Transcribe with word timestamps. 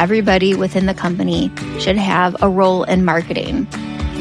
everybody 0.00 0.54
within 0.54 0.86
the 0.86 0.94
company 0.94 1.52
should 1.78 1.98
have 1.98 2.34
a 2.42 2.48
role 2.48 2.84
in 2.84 3.04
marketing. 3.04 3.70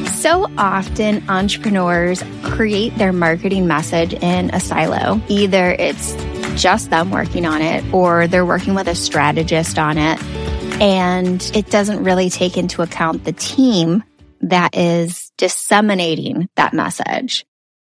So 0.07 0.45
often, 0.57 1.23
entrepreneurs 1.29 2.21
create 2.43 2.93
their 2.97 3.13
marketing 3.13 3.65
message 3.65 4.13
in 4.13 4.53
a 4.53 4.59
silo. 4.59 5.21
Either 5.29 5.71
it's 5.71 6.13
just 6.61 6.89
them 6.89 7.11
working 7.11 7.45
on 7.45 7.61
it, 7.61 7.93
or 7.93 8.27
they're 8.27 8.45
working 8.45 8.75
with 8.75 8.89
a 8.89 8.95
strategist 8.95 9.79
on 9.79 9.97
it. 9.97 10.21
And 10.81 11.41
it 11.55 11.69
doesn't 11.69 12.03
really 12.03 12.29
take 12.29 12.57
into 12.57 12.81
account 12.81 13.23
the 13.23 13.31
team 13.31 14.03
that 14.41 14.75
is 14.75 15.31
disseminating 15.37 16.49
that 16.57 16.73
message. 16.73 17.45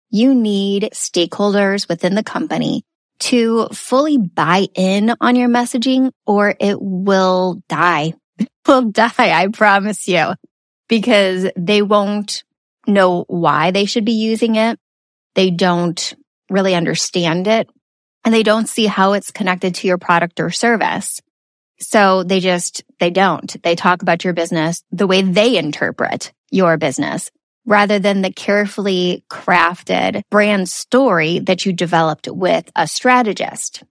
You 0.09 0.33
need 0.33 0.89
stakeholders 0.93 1.87
within 1.87 2.15
the 2.15 2.23
company 2.23 2.83
to 3.19 3.67
fully 3.71 4.17
buy 4.17 4.67
in 4.75 5.13
on 5.21 5.35
your 5.35 5.49
messaging 5.49 6.11
or 6.25 6.55
it 6.59 6.77
will 6.81 7.61
die. 7.67 8.13
It 8.37 8.49
will 8.67 8.89
die. 8.89 9.11
I 9.17 9.47
promise 9.53 10.07
you 10.07 10.33
because 10.89 11.47
they 11.55 11.83
won't 11.83 12.43
know 12.87 13.23
why 13.27 13.71
they 13.71 13.85
should 13.85 14.05
be 14.05 14.13
using 14.13 14.55
it. 14.55 14.79
They 15.35 15.51
don't 15.51 16.13
really 16.49 16.73
understand 16.73 17.47
it 17.47 17.69
and 18.23 18.33
they 18.33 18.43
don't 18.43 18.67
see 18.67 18.87
how 18.87 19.13
it's 19.13 19.31
connected 19.31 19.75
to 19.75 19.87
your 19.87 19.99
product 19.99 20.39
or 20.39 20.49
service. 20.49 21.21
So 21.79 22.23
they 22.23 22.39
just, 22.39 22.83
they 22.99 23.11
don't. 23.11 23.61
They 23.61 23.75
talk 23.75 24.01
about 24.01 24.23
your 24.23 24.33
business 24.33 24.83
the 24.91 25.07
way 25.07 25.21
they 25.21 25.57
interpret 25.57 26.33
your 26.49 26.77
business 26.77 27.29
rather 27.65 27.99
than 27.99 28.21
the 28.21 28.31
carefully 28.31 29.23
crafted 29.29 30.21
brand 30.29 30.69
story 30.69 31.39
that 31.39 31.65
you 31.65 31.73
developed 31.73 32.27
with 32.27 32.69
a 32.75 32.87
strategist. 32.87 33.83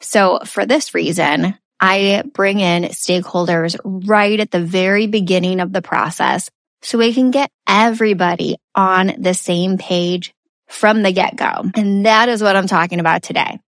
So 0.00 0.40
for 0.44 0.66
this 0.66 0.94
reason, 0.94 1.56
I 1.80 2.22
bring 2.32 2.60
in 2.60 2.84
stakeholders 2.84 3.76
right 3.84 4.38
at 4.38 4.50
the 4.50 4.60
very 4.60 5.06
beginning 5.06 5.60
of 5.60 5.72
the 5.72 5.82
process 5.82 6.50
so 6.82 6.98
we 6.98 7.14
can 7.14 7.30
get 7.30 7.50
everybody 7.66 8.56
on 8.74 9.14
the 9.18 9.34
same 9.34 9.78
page 9.78 10.34
from 10.68 11.02
the 11.02 11.12
get 11.12 11.36
go. 11.36 11.64
And 11.74 12.06
that 12.06 12.28
is 12.28 12.42
what 12.42 12.56
I'm 12.56 12.66
talking 12.66 13.00
about 13.00 13.22
today. 13.22 13.58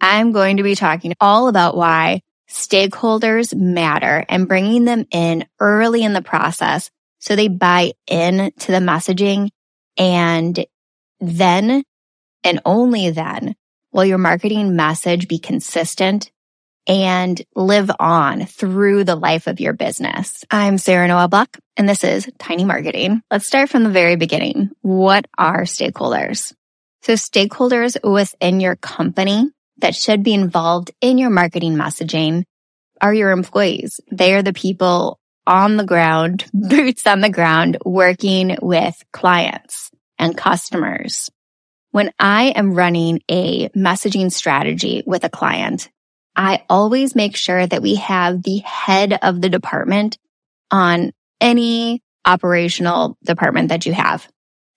I'm 0.00 0.32
going 0.32 0.58
to 0.58 0.62
be 0.62 0.74
talking 0.74 1.14
all 1.20 1.48
about 1.48 1.76
why 1.76 2.20
stakeholders 2.48 3.54
matter 3.54 4.24
and 4.28 4.48
bringing 4.48 4.84
them 4.84 5.06
in 5.10 5.46
early 5.60 6.02
in 6.02 6.12
the 6.12 6.22
process 6.22 6.90
so 7.24 7.36
they 7.36 7.48
buy 7.48 7.92
in 8.06 8.52
to 8.58 8.70
the 8.70 8.78
messaging 8.78 9.48
and 9.96 10.66
then 11.20 11.82
and 12.44 12.60
only 12.66 13.08
then 13.10 13.54
will 13.92 14.04
your 14.04 14.18
marketing 14.18 14.76
message 14.76 15.26
be 15.26 15.38
consistent 15.38 16.30
and 16.86 17.40
live 17.56 17.90
on 17.98 18.44
through 18.44 19.04
the 19.04 19.16
life 19.16 19.46
of 19.46 19.58
your 19.58 19.72
business. 19.72 20.44
I'm 20.50 20.76
Sarah 20.76 21.08
Noel 21.08 21.28
Block 21.28 21.56
and 21.78 21.88
this 21.88 22.04
is 22.04 22.28
Tiny 22.38 22.66
Marketing. 22.66 23.22
Let's 23.30 23.46
start 23.46 23.70
from 23.70 23.84
the 23.84 23.90
very 23.90 24.16
beginning. 24.16 24.68
What 24.82 25.24
are 25.38 25.62
stakeholders? 25.62 26.52
So 27.04 27.14
stakeholders 27.14 27.96
within 28.04 28.60
your 28.60 28.76
company 28.76 29.50
that 29.78 29.94
should 29.94 30.22
be 30.22 30.34
involved 30.34 30.90
in 31.00 31.16
your 31.16 31.30
marketing 31.30 31.76
messaging 31.76 32.44
are 33.00 33.14
your 33.14 33.30
employees. 33.30 33.98
They 34.12 34.34
are 34.34 34.42
the 34.42 34.52
people 34.52 35.18
on 35.46 35.76
the 35.76 35.84
ground, 35.84 36.46
boots 36.54 37.06
on 37.06 37.20
the 37.20 37.30
ground, 37.30 37.78
working 37.84 38.56
with 38.60 39.02
clients 39.12 39.90
and 40.18 40.36
customers. 40.36 41.30
When 41.90 42.12
I 42.18 42.46
am 42.56 42.74
running 42.74 43.20
a 43.30 43.68
messaging 43.70 44.32
strategy 44.32 45.02
with 45.06 45.24
a 45.24 45.28
client, 45.28 45.90
I 46.34 46.64
always 46.68 47.14
make 47.14 47.36
sure 47.36 47.64
that 47.64 47.82
we 47.82 47.96
have 47.96 48.42
the 48.42 48.58
head 48.58 49.16
of 49.22 49.40
the 49.40 49.48
department 49.48 50.18
on 50.70 51.12
any 51.40 52.02
operational 52.24 53.16
department 53.22 53.68
that 53.68 53.86
you 53.86 53.92
have. 53.92 54.28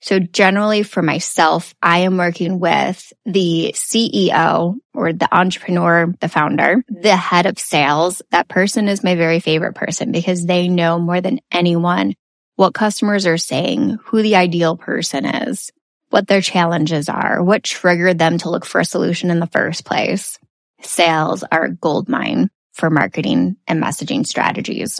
So 0.01 0.19
generally 0.19 0.83
for 0.83 1.01
myself, 1.01 1.73
I 1.81 1.99
am 1.99 2.17
working 2.17 2.59
with 2.59 3.11
the 3.25 3.73
CEO 3.75 4.75
or 4.93 5.13
the 5.13 5.35
entrepreneur, 5.35 6.13
the 6.19 6.29
founder, 6.29 6.83
the 6.87 7.15
head 7.15 7.47
of 7.47 7.57
sales. 7.57 8.21
That 8.31 8.47
person 8.47 8.87
is 8.87 9.03
my 9.03 9.15
very 9.15 9.39
favorite 9.39 9.73
person 9.73 10.11
because 10.11 10.45
they 10.45 10.67
know 10.67 10.99
more 10.99 11.21
than 11.21 11.39
anyone 11.51 12.13
what 12.55 12.73
customers 12.73 13.25
are 13.27 13.37
saying, 13.37 13.97
who 14.05 14.21
the 14.21 14.35
ideal 14.35 14.77
person 14.77 15.25
is, 15.25 15.71
what 16.09 16.27
their 16.27 16.41
challenges 16.41 17.07
are, 17.07 17.43
what 17.43 17.63
triggered 17.63 18.17
them 18.17 18.39
to 18.39 18.49
look 18.49 18.65
for 18.65 18.79
a 18.79 18.85
solution 18.85 19.29
in 19.29 19.39
the 19.39 19.47
first 19.47 19.85
place. 19.85 20.39
Sales 20.81 21.43
are 21.51 21.65
a 21.65 21.73
gold 21.73 22.09
mine 22.09 22.49
for 22.73 22.89
marketing 22.89 23.57
and 23.67 23.81
messaging 23.81 24.25
strategies. 24.25 24.99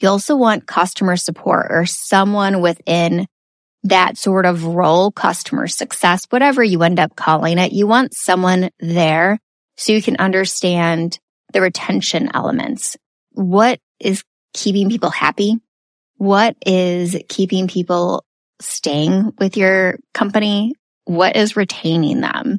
You 0.00 0.08
also 0.08 0.36
want 0.36 0.66
customer 0.66 1.16
support 1.16 1.66
or 1.70 1.86
someone 1.86 2.60
within 2.60 3.26
that 3.84 4.16
sort 4.16 4.46
of 4.46 4.64
role, 4.64 5.12
customer 5.12 5.66
success, 5.66 6.24
whatever 6.30 6.62
you 6.62 6.82
end 6.82 6.98
up 6.98 7.14
calling 7.16 7.58
it. 7.58 7.72
You 7.72 7.86
want 7.86 8.14
someone 8.14 8.70
there 8.80 9.38
so 9.76 9.92
you 9.92 10.02
can 10.02 10.16
understand 10.16 11.18
the 11.52 11.60
retention 11.60 12.30
elements. 12.34 12.96
What 13.30 13.78
is 14.00 14.24
keeping 14.52 14.90
people 14.90 15.10
happy? 15.10 15.56
What 16.16 16.56
is 16.64 17.16
keeping 17.28 17.68
people 17.68 18.24
staying 18.60 19.32
with 19.38 19.56
your 19.56 19.98
company? 20.14 20.74
What 21.04 21.36
is 21.36 21.56
retaining 21.56 22.20
them? 22.20 22.58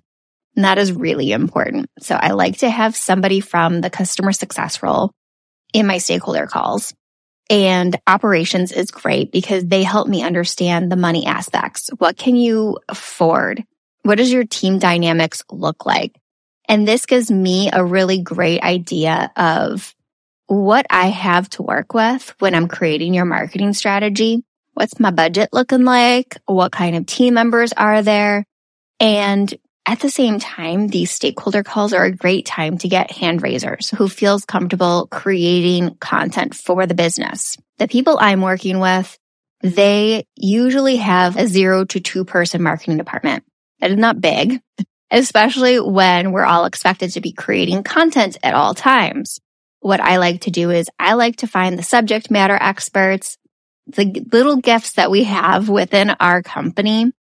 And 0.55 0.65
that 0.65 0.77
is 0.77 0.91
really 0.91 1.31
important. 1.31 1.87
So 1.99 2.15
I 2.15 2.31
like 2.31 2.59
to 2.59 2.69
have 2.69 2.95
somebody 2.95 3.41
from 3.41 3.81
the 3.81 3.89
customer 3.89 4.31
success 4.31 4.81
role 4.81 5.11
in 5.73 5.85
my 5.85 5.97
stakeholder 5.97 6.47
calls. 6.47 6.93
And 7.49 7.97
operations 8.07 8.71
is 8.71 8.91
great 8.91 9.31
because 9.31 9.65
they 9.65 9.83
help 9.83 10.07
me 10.07 10.23
understand 10.23 10.91
the 10.91 10.97
money 10.97 11.25
aspects. 11.25 11.89
What 11.97 12.17
can 12.17 12.35
you 12.35 12.79
afford? 12.89 13.63
What 14.03 14.17
does 14.17 14.31
your 14.31 14.43
team 14.43 14.79
dynamics 14.79 15.43
look 15.51 15.85
like? 15.85 16.13
And 16.67 16.87
this 16.87 17.05
gives 17.05 17.31
me 17.31 17.69
a 17.71 17.83
really 17.83 18.21
great 18.21 18.61
idea 18.61 19.31
of 19.37 19.95
what 20.47 20.85
I 20.89 21.07
have 21.07 21.49
to 21.51 21.63
work 21.63 21.93
with 21.93 22.33
when 22.39 22.53
I'm 22.53 22.67
creating 22.67 23.13
your 23.13 23.25
marketing 23.25 23.73
strategy. 23.73 24.43
What's 24.73 24.99
my 24.99 25.11
budget 25.11 25.49
looking 25.53 25.85
like? 25.85 26.37
What 26.45 26.71
kind 26.71 26.95
of 26.95 27.05
team 27.05 27.33
members 27.33 27.73
are 27.73 28.01
there? 28.01 28.45
And 28.99 29.53
at 29.87 30.01
the 30.01 30.09
same 30.09 30.37
time, 30.37 30.89
these 30.89 31.11
stakeholder 31.11 31.63
calls 31.63 31.93
are 31.93 32.03
a 32.03 32.11
great 32.11 32.45
time 32.45 32.77
to 32.79 32.89
get 32.89 33.09
hand 33.09 33.41
raisers 33.41 33.89
who 33.89 34.09
feels 34.09 34.43
comfortable 34.43 35.07
creating 35.09 35.95
content 35.95 36.53
for 36.53 36.85
the 36.85 36.93
business. 36.93 37.55
The 37.77 37.87
people 37.87 38.17
I'm 38.19 38.41
working 38.41 38.79
with, 38.79 39.17
they 39.61 40.25
usually 40.35 40.97
have 40.97 41.37
a 41.37 41.47
zero 41.47 41.85
to 41.85 42.01
two 42.01 42.25
person 42.25 42.61
marketing 42.61 42.97
department. 42.97 43.45
That 43.79 43.91
is 43.91 43.97
not 43.97 44.19
big, 44.19 44.59
especially 45.09 45.79
when 45.79 46.33
we're 46.33 46.43
all 46.43 46.65
expected 46.65 47.11
to 47.11 47.21
be 47.21 47.31
creating 47.31 47.83
content 47.83 48.37
at 48.43 48.53
all 48.53 48.73
times. 48.73 49.39
What 49.79 50.01
I 50.01 50.17
like 50.17 50.41
to 50.41 50.51
do 50.51 50.69
is 50.69 50.89
I 50.99 51.13
like 51.13 51.37
to 51.37 51.47
find 51.47 51.79
the 51.79 51.83
subject 51.83 52.29
matter 52.29 52.57
experts, 52.59 53.37
the 53.85 54.25
little 54.33 54.57
gifts 54.57 54.93
that 54.93 55.09
we 55.09 55.23
have 55.23 55.69
within 55.69 56.09
our 56.19 56.43
company 56.43 57.13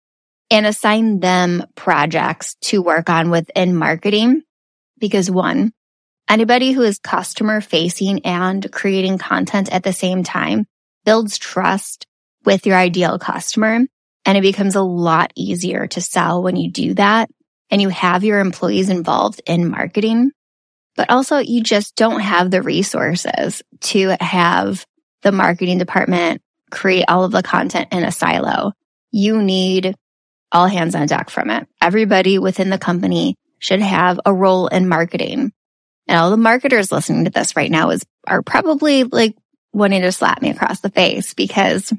and 0.50 0.66
assign 0.66 1.20
them 1.20 1.64
projects 1.74 2.56
to 2.62 2.82
work 2.82 3.10
on 3.10 3.30
within 3.30 3.74
marketing. 3.74 4.42
Because 4.98 5.30
one, 5.30 5.72
anybody 6.28 6.72
who 6.72 6.82
is 6.82 6.98
customer 6.98 7.60
facing 7.60 8.24
and 8.24 8.70
creating 8.72 9.18
content 9.18 9.72
at 9.72 9.82
the 9.82 9.92
same 9.92 10.24
time 10.24 10.66
builds 11.04 11.38
trust 11.38 12.06
with 12.44 12.66
your 12.66 12.76
ideal 12.76 13.18
customer. 13.18 13.80
And 14.24 14.38
it 14.38 14.42
becomes 14.42 14.74
a 14.74 14.82
lot 14.82 15.32
easier 15.36 15.86
to 15.88 16.00
sell 16.00 16.42
when 16.42 16.56
you 16.56 16.70
do 16.70 16.94
that 16.94 17.28
and 17.70 17.82
you 17.82 17.88
have 17.88 18.24
your 18.24 18.40
employees 18.40 18.88
involved 18.88 19.40
in 19.46 19.70
marketing. 19.70 20.32
But 20.96 21.10
also 21.10 21.38
you 21.38 21.62
just 21.62 21.94
don't 21.96 22.20
have 22.20 22.50
the 22.50 22.62
resources 22.62 23.62
to 23.82 24.16
have 24.20 24.86
the 25.22 25.32
marketing 25.32 25.78
department 25.78 26.40
create 26.70 27.04
all 27.08 27.24
of 27.24 27.32
the 27.32 27.42
content 27.42 27.88
in 27.92 28.02
a 28.02 28.12
silo. 28.12 28.72
You 29.12 29.42
need 29.42 29.94
all 30.52 30.66
hands 30.66 30.94
on 30.94 31.06
deck 31.06 31.30
from 31.30 31.50
it. 31.50 31.66
Everybody 31.80 32.38
within 32.38 32.70
the 32.70 32.78
company 32.78 33.36
should 33.58 33.80
have 33.80 34.20
a 34.24 34.32
role 34.32 34.68
in 34.68 34.88
marketing. 34.88 35.52
And 36.08 36.18
all 36.18 36.30
the 36.30 36.36
marketers 36.36 36.92
listening 36.92 37.24
to 37.24 37.30
this 37.30 37.56
right 37.56 37.70
now 37.70 37.90
is 37.90 38.04
are 38.26 38.42
probably 38.42 39.04
like 39.04 39.36
wanting 39.72 40.02
to 40.02 40.12
slap 40.12 40.40
me 40.40 40.50
across 40.50 40.80
the 40.80 40.90
face 40.90 41.34
because 41.34 41.92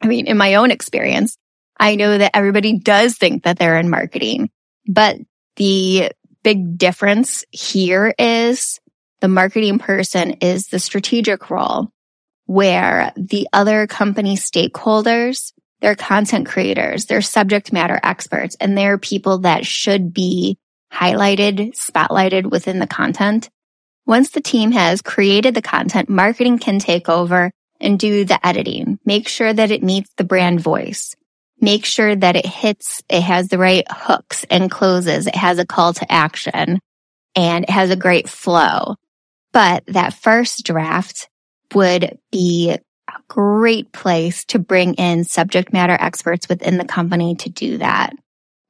I 0.00 0.06
mean, 0.06 0.26
in 0.26 0.36
my 0.36 0.56
own 0.56 0.70
experience, 0.70 1.36
I 1.78 1.96
know 1.96 2.18
that 2.18 2.36
everybody 2.36 2.78
does 2.78 3.16
think 3.16 3.44
that 3.44 3.58
they're 3.58 3.78
in 3.78 3.88
marketing, 3.88 4.50
but 4.86 5.16
the 5.56 6.12
big 6.42 6.76
difference 6.76 7.44
here 7.50 8.14
is 8.18 8.80
the 9.20 9.28
marketing 9.28 9.78
person 9.78 10.32
is 10.42 10.66
the 10.66 10.78
strategic 10.78 11.48
role 11.48 11.88
where 12.46 13.12
the 13.16 13.48
other 13.52 13.86
company 13.86 14.36
stakeholders 14.36 15.52
they're 15.84 15.94
content 15.94 16.46
creators, 16.46 17.04
they're 17.04 17.20
subject 17.20 17.70
matter 17.70 18.00
experts, 18.02 18.56
and 18.58 18.74
they're 18.74 18.96
people 18.96 19.40
that 19.40 19.66
should 19.66 20.14
be 20.14 20.56
highlighted, 20.90 21.76
spotlighted 21.76 22.50
within 22.50 22.78
the 22.78 22.86
content. 22.86 23.50
Once 24.06 24.30
the 24.30 24.40
team 24.40 24.72
has 24.72 25.02
created 25.02 25.54
the 25.54 25.60
content, 25.60 26.08
marketing 26.08 26.58
can 26.58 26.78
take 26.78 27.10
over 27.10 27.50
and 27.82 27.98
do 27.98 28.24
the 28.24 28.46
editing. 28.46 28.98
Make 29.04 29.28
sure 29.28 29.52
that 29.52 29.70
it 29.70 29.82
meets 29.82 30.08
the 30.16 30.24
brand 30.24 30.58
voice. 30.58 31.14
Make 31.60 31.84
sure 31.84 32.16
that 32.16 32.34
it 32.34 32.46
hits, 32.46 33.02
it 33.10 33.20
has 33.20 33.48
the 33.48 33.58
right 33.58 33.84
hooks 33.90 34.46
and 34.48 34.70
closes. 34.70 35.26
It 35.26 35.36
has 35.36 35.58
a 35.58 35.66
call 35.66 35.92
to 35.92 36.10
action 36.10 36.80
and 37.36 37.64
it 37.64 37.70
has 37.70 37.90
a 37.90 37.96
great 37.96 38.26
flow. 38.26 38.96
But 39.52 39.84
that 39.88 40.14
first 40.14 40.64
draft 40.64 41.28
would 41.74 42.18
be 42.32 42.78
great 43.28 43.92
place 43.92 44.44
to 44.46 44.58
bring 44.58 44.94
in 44.94 45.24
subject 45.24 45.72
matter 45.72 45.96
experts 45.98 46.48
within 46.48 46.78
the 46.78 46.84
company 46.84 47.34
to 47.36 47.50
do 47.50 47.78
that. 47.78 48.14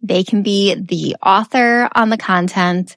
They 0.02 0.24
can 0.24 0.42
be 0.42 0.74
the 0.74 1.16
author 1.22 1.88
on 1.94 2.10
the 2.10 2.18
content 2.18 2.96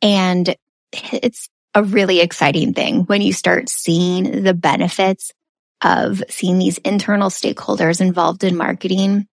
and 0.00 0.54
it's 0.92 1.48
a 1.74 1.82
really 1.82 2.20
exciting 2.20 2.74
thing 2.74 3.02
when 3.04 3.20
you 3.20 3.32
start 3.32 3.68
seeing 3.68 4.42
the 4.42 4.54
benefits 4.54 5.32
of 5.82 6.22
seeing 6.28 6.58
these 6.58 6.78
internal 6.78 7.30
stakeholders 7.30 8.00
involved 8.00 8.44
in 8.44 8.56
marketing 8.56 9.26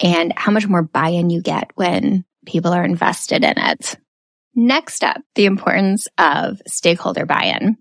and 0.00 0.32
how 0.36 0.50
much 0.50 0.66
more 0.66 0.82
buy-in 0.82 1.30
you 1.30 1.42
get 1.42 1.70
when 1.74 2.24
people 2.46 2.72
are 2.72 2.84
invested 2.84 3.44
in 3.44 3.54
it. 3.56 3.96
Next 4.54 5.04
up, 5.04 5.20
the 5.34 5.46
importance 5.46 6.08
of 6.18 6.60
stakeholder 6.66 7.26
buy-in. 7.26 7.76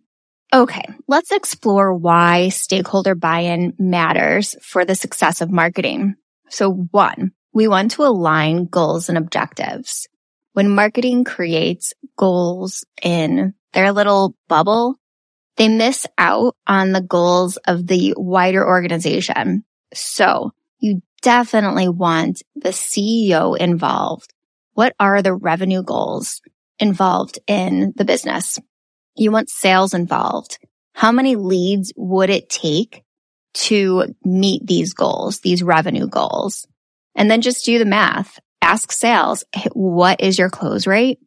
Okay, 0.54 0.84
let's 1.08 1.32
explore 1.32 1.94
why 1.94 2.50
stakeholder 2.50 3.16
buy-in 3.16 3.74
matters 3.80 4.54
for 4.62 4.84
the 4.84 4.96
success 4.96 5.40
of 5.40 5.50
marketing. 5.50 6.16
So 6.50 6.70
one, 6.92 7.32
we 7.54 7.70
want 7.70 7.92
to 7.92 8.04
align 8.04 8.66
goals 8.66 9.08
and 9.08 9.18
objectives. 9.18 10.10
When 10.52 10.68
marketing 10.68 11.24
creates 11.24 11.94
goals 12.18 12.84
in 13.02 13.54
their 13.72 13.94
little 13.94 14.36
bubble, 14.50 15.00
they 15.56 15.70
miss 15.70 16.06
out 16.18 16.58
on 16.68 16.92
the 16.92 17.02
goals 17.02 17.56
of 17.56 17.88
the 17.88 18.14
wider 18.18 18.68
organization. 18.68 19.64
So 19.94 20.52
you 20.80 21.02
definitely 21.22 21.88
want 21.88 22.42
the 22.56 22.70
CEO 22.70 23.58
involved. 23.58 24.34
What 24.74 24.96
are 25.00 25.22
the 25.22 25.34
revenue 25.34 25.84
goals 25.84 26.42
involved 26.78 27.40
in 27.48 27.94
the 27.96 28.04
business? 28.04 28.60
You 29.16 29.32
want 29.32 29.50
sales 29.50 29.94
involved. 29.94 30.60
How 30.94 31.12
many 31.12 31.36
leads 31.36 31.94
would 31.96 32.30
it 32.30 32.50
take 32.50 33.04
to 33.54 34.14
meet 34.24 34.66
these 34.66 34.94
goals, 34.94 35.40
these 35.40 35.64
revenue 35.64 36.08
goals? 36.08 36.68
And 37.16 37.30
then 37.30 37.42
just 37.42 37.66
do 37.66 37.78
the 37.80 37.86
math. 37.86 38.40
Ask 38.62 38.92
sales, 38.92 39.44
what 39.74 40.22
is 40.22 40.38
your 40.38 40.50
close 40.50 40.88
rate? 40.88 41.20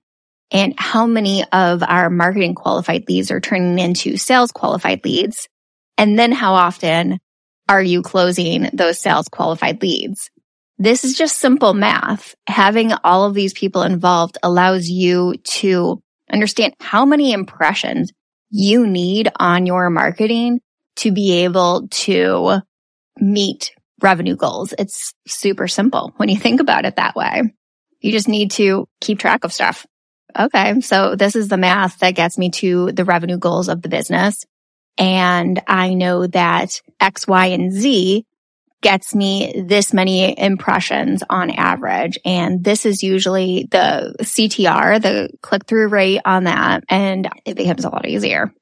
and 0.54 0.72
how 0.78 1.04
many 1.04 1.44
of 1.52 1.82
our 1.82 2.08
marketing 2.08 2.54
qualified 2.54 3.08
leads 3.08 3.32
are 3.32 3.40
turning 3.40 3.78
into 3.80 4.16
sales 4.16 4.52
qualified 4.52 5.04
leads? 5.04 5.48
And 5.98 6.16
then 6.16 6.30
how 6.30 6.54
often 6.54 7.18
are 7.68 7.82
you 7.82 8.02
closing 8.02 8.70
those 8.72 9.00
sales 9.00 9.28
qualified 9.28 9.82
leads? 9.82 10.30
This 10.78 11.04
is 11.04 11.18
just 11.18 11.38
simple 11.38 11.74
math. 11.74 12.36
Having 12.46 12.92
all 13.04 13.24
of 13.24 13.34
these 13.34 13.52
people 13.52 13.82
involved 13.82 14.38
allows 14.44 14.88
you 14.88 15.34
to 15.44 16.00
understand 16.32 16.74
how 16.80 17.04
many 17.04 17.32
impressions 17.32 18.12
you 18.50 18.86
need 18.86 19.30
on 19.38 19.66
your 19.66 19.90
marketing 19.90 20.60
to 20.96 21.12
be 21.12 21.44
able 21.44 21.88
to 21.90 22.60
meet 23.18 23.72
revenue 24.00 24.36
goals. 24.36 24.74
It's 24.78 25.12
super 25.26 25.66
simple 25.68 26.12
when 26.16 26.28
you 26.28 26.36
think 26.36 26.60
about 26.60 26.84
it 26.84 26.96
that 26.96 27.16
way. 27.16 27.42
You 28.00 28.12
just 28.12 28.28
need 28.28 28.52
to 28.52 28.86
keep 29.00 29.18
track 29.18 29.44
of 29.44 29.52
stuff 29.52 29.86
okay, 30.38 30.80
so 30.80 31.16
this 31.16 31.36
is 31.36 31.48
the 31.48 31.56
math 31.56 31.98
that 31.98 32.14
gets 32.14 32.38
me 32.38 32.50
to 32.50 32.92
the 32.92 33.04
revenue 33.04 33.38
goals 33.38 33.68
of 33.68 33.82
the 33.82 33.88
business. 33.88 34.44
And 34.96 35.60
I 35.66 35.94
know 35.94 36.26
that 36.28 36.80
X, 37.00 37.26
Y, 37.26 37.46
and 37.46 37.72
Z 37.72 38.24
gets 38.84 39.14
me 39.14 39.64
this 39.66 39.94
many 39.94 40.38
impressions 40.38 41.24
on 41.28 41.50
average. 41.50 42.18
And 42.24 42.62
this 42.62 42.84
is 42.84 43.02
usually 43.02 43.66
the 43.70 44.14
CTR, 44.20 45.00
the 45.00 45.30
click 45.40 45.64
through 45.66 45.88
rate 45.88 46.20
on 46.24 46.44
that. 46.44 46.84
And 46.90 47.28
it 47.46 47.56
becomes 47.56 47.86
a 47.86 47.88
lot 47.88 48.06
easier 48.06 48.52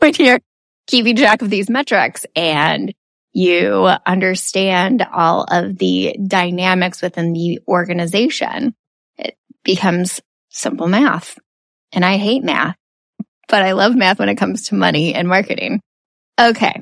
when 0.00 0.14
you're 0.18 0.40
keeping 0.88 1.14
track 1.14 1.42
of 1.42 1.48
these 1.48 1.70
metrics 1.70 2.26
and 2.34 2.92
you 3.32 3.88
understand 4.04 5.06
all 5.12 5.44
of 5.44 5.78
the 5.78 6.16
dynamics 6.26 7.00
within 7.00 7.32
the 7.32 7.60
organization. 7.68 8.74
It 9.16 9.36
becomes 9.62 10.20
simple 10.48 10.88
math. 10.88 11.38
And 11.92 12.04
I 12.04 12.16
hate 12.16 12.42
math, 12.42 12.74
but 13.48 13.62
I 13.62 13.72
love 13.72 13.94
math 13.94 14.18
when 14.18 14.28
it 14.28 14.38
comes 14.38 14.68
to 14.68 14.74
money 14.74 15.14
and 15.14 15.28
marketing. 15.28 15.80
Okay. 16.40 16.80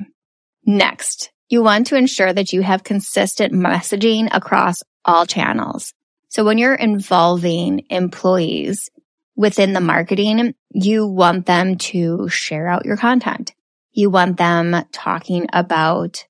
Next, 0.65 1.29
you 1.49 1.63
want 1.63 1.87
to 1.87 1.95
ensure 1.95 2.31
that 2.31 2.53
you 2.53 2.61
have 2.61 2.83
consistent 2.83 3.53
messaging 3.53 4.27
across 4.31 4.83
all 5.05 5.25
channels. 5.25 5.93
So 6.29 6.43
when 6.43 6.57
you're 6.57 6.75
involving 6.75 7.85
employees 7.89 8.89
within 9.35 9.73
the 9.73 9.81
marketing, 9.81 10.55
you 10.73 11.07
want 11.07 11.45
them 11.45 11.77
to 11.77 12.27
share 12.29 12.67
out 12.67 12.85
your 12.85 12.97
content. 12.97 13.53
You 13.91 14.09
want 14.09 14.37
them 14.37 14.75
talking 14.91 15.47
about 15.53 16.25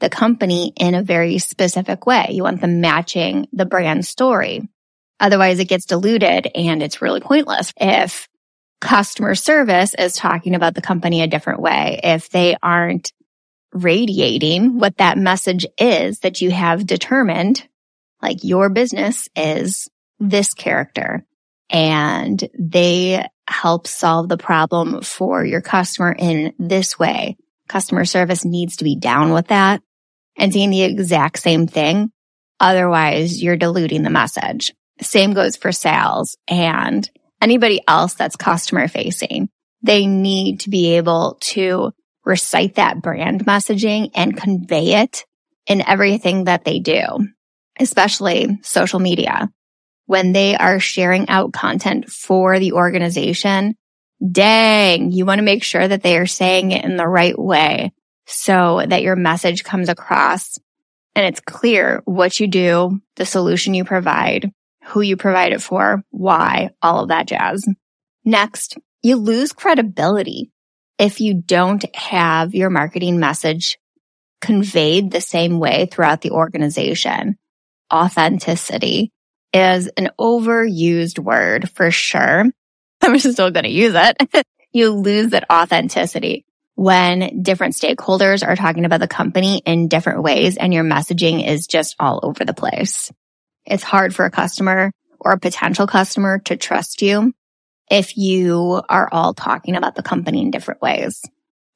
the 0.00 0.10
company 0.10 0.72
in 0.76 0.94
a 0.94 1.02
very 1.02 1.38
specific 1.38 2.06
way. 2.06 2.28
You 2.30 2.42
want 2.42 2.60
them 2.60 2.80
matching 2.80 3.48
the 3.52 3.66
brand 3.66 4.06
story. 4.06 4.68
Otherwise 5.18 5.58
it 5.58 5.68
gets 5.68 5.86
diluted 5.86 6.48
and 6.54 6.82
it's 6.82 7.02
really 7.02 7.20
pointless 7.20 7.72
if 7.80 8.28
customer 8.80 9.34
service 9.34 9.94
is 9.94 10.14
talking 10.14 10.54
about 10.54 10.74
the 10.74 10.82
company 10.82 11.22
a 11.22 11.26
different 11.26 11.60
way. 11.60 11.98
If 12.04 12.30
they 12.30 12.56
aren't 12.62 13.12
radiating 13.72 14.78
what 14.78 14.96
that 14.98 15.18
message 15.18 15.66
is 15.78 16.20
that 16.20 16.40
you 16.40 16.50
have 16.50 16.86
determined, 16.86 17.66
like 18.22 18.42
your 18.42 18.68
business 18.70 19.28
is 19.36 19.88
this 20.18 20.54
character 20.54 21.24
and 21.70 22.48
they 22.58 23.24
help 23.46 23.86
solve 23.86 24.28
the 24.28 24.38
problem 24.38 25.02
for 25.02 25.44
your 25.44 25.60
customer 25.60 26.14
in 26.18 26.54
this 26.58 26.98
way. 26.98 27.36
Customer 27.68 28.04
service 28.04 28.44
needs 28.44 28.76
to 28.76 28.84
be 28.84 28.96
down 28.96 29.32
with 29.32 29.48
that 29.48 29.82
and 30.36 30.52
saying 30.52 30.70
the 30.70 30.82
exact 30.82 31.38
same 31.38 31.66
thing. 31.66 32.10
Otherwise 32.60 33.42
you're 33.42 33.56
diluting 33.56 34.02
the 34.02 34.10
message. 34.10 34.72
Same 35.00 35.34
goes 35.34 35.56
for 35.56 35.72
sales 35.72 36.36
and 36.48 37.08
anybody 37.40 37.80
else 37.86 38.14
that's 38.14 38.36
customer 38.36 38.88
facing. 38.88 39.48
They 39.82 40.06
need 40.06 40.60
to 40.60 40.70
be 40.70 40.96
able 40.96 41.38
to 41.40 41.92
recite 42.28 42.74
that 42.74 43.00
brand 43.00 43.46
messaging 43.46 44.10
and 44.14 44.36
convey 44.36 45.00
it 45.02 45.24
in 45.66 45.82
everything 45.86 46.44
that 46.44 46.64
they 46.64 46.78
do, 46.78 47.02
especially 47.80 48.58
social 48.62 49.00
media. 49.00 49.50
When 50.04 50.32
they 50.32 50.54
are 50.54 50.78
sharing 50.78 51.28
out 51.28 51.52
content 51.52 52.08
for 52.10 52.58
the 52.58 52.72
organization, 52.72 53.76
dang, 54.30 55.10
you 55.10 55.24
want 55.24 55.38
to 55.38 55.44
make 55.44 55.64
sure 55.64 55.88
that 55.88 56.02
they 56.02 56.18
are 56.18 56.26
saying 56.26 56.70
it 56.72 56.84
in 56.84 56.96
the 56.96 57.08
right 57.08 57.38
way 57.38 57.92
so 58.26 58.82
that 58.86 59.02
your 59.02 59.16
message 59.16 59.64
comes 59.64 59.88
across 59.88 60.58
and 61.14 61.26
it's 61.26 61.40
clear 61.40 62.02
what 62.04 62.38
you 62.38 62.46
do, 62.46 63.00
the 63.16 63.26
solution 63.26 63.74
you 63.74 63.84
provide, 63.84 64.52
who 64.84 65.00
you 65.00 65.16
provide 65.16 65.52
it 65.52 65.62
for, 65.62 66.02
why, 66.10 66.70
all 66.82 67.02
of 67.02 67.08
that 67.08 67.26
jazz. 67.26 67.66
Next, 68.24 68.76
you 69.02 69.16
lose 69.16 69.52
credibility 69.52 70.50
if 70.98 71.20
you 71.20 71.34
don't 71.34 71.84
have 71.94 72.54
your 72.54 72.70
marketing 72.70 73.20
message 73.20 73.78
conveyed 74.40 75.10
the 75.10 75.20
same 75.20 75.58
way 75.58 75.86
throughout 75.90 76.20
the 76.20 76.30
organization. 76.30 77.36
Authenticity 77.92 79.12
is 79.52 79.88
an 79.88 80.10
overused 80.18 81.18
word 81.18 81.70
for 81.70 81.90
sure. 81.90 82.44
I'm 83.02 83.18
still 83.18 83.50
going 83.50 83.64
to 83.64 83.70
use 83.70 83.94
it. 83.94 84.46
you 84.72 84.90
lose 84.90 85.30
that 85.30 85.50
authenticity 85.50 86.44
when 86.74 87.42
different 87.42 87.74
stakeholders 87.74 88.46
are 88.46 88.54
talking 88.54 88.84
about 88.84 89.00
the 89.00 89.08
company 89.08 89.62
in 89.64 89.88
different 89.88 90.22
ways 90.22 90.56
and 90.56 90.72
your 90.72 90.84
messaging 90.84 91.46
is 91.46 91.66
just 91.66 91.96
all 91.98 92.20
over 92.22 92.44
the 92.44 92.54
place. 92.54 93.10
It's 93.64 93.82
hard 93.82 94.14
for 94.14 94.24
a 94.24 94.30
customer 94.30 94.92
or 95.18 95.32
a 95.32 95.40
potential 95.40 95.86
customer 95.86 96.38
to 96.44 96.56
trust 96.56 97.02
you 97.02 97.32
if 97.90 98.16
you 98.16 98.82
are 98.88 99.08
all 99.10 99.34
talking 99.34 99.76
about 99.76 99.94
the 99.94 100.02
company 100.02 100.42
in 100.42 100.50
different 100.50 100.82
ways. 100.82 101.22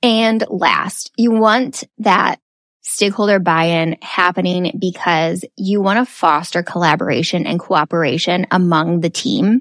And 0.02 0.44
last, 0.48 1.10
you 1.16 1.30
want 1.30 1.84
that 1.98 2.40
stakeholder 2.82 3.38
buy-in 3.38 3.96
happening 4.02 4.76
because 4.78 5.44
you 5.56 5.80
want 5.80 5.98
to 5.98 6.12
foster 6.12 6.62
collaboration 6.62 7.46
and 7.46 7.60
cooperation 7.60 8.46
among 8.50 9.00
the 9.00 9.10
team. 9.10 9.60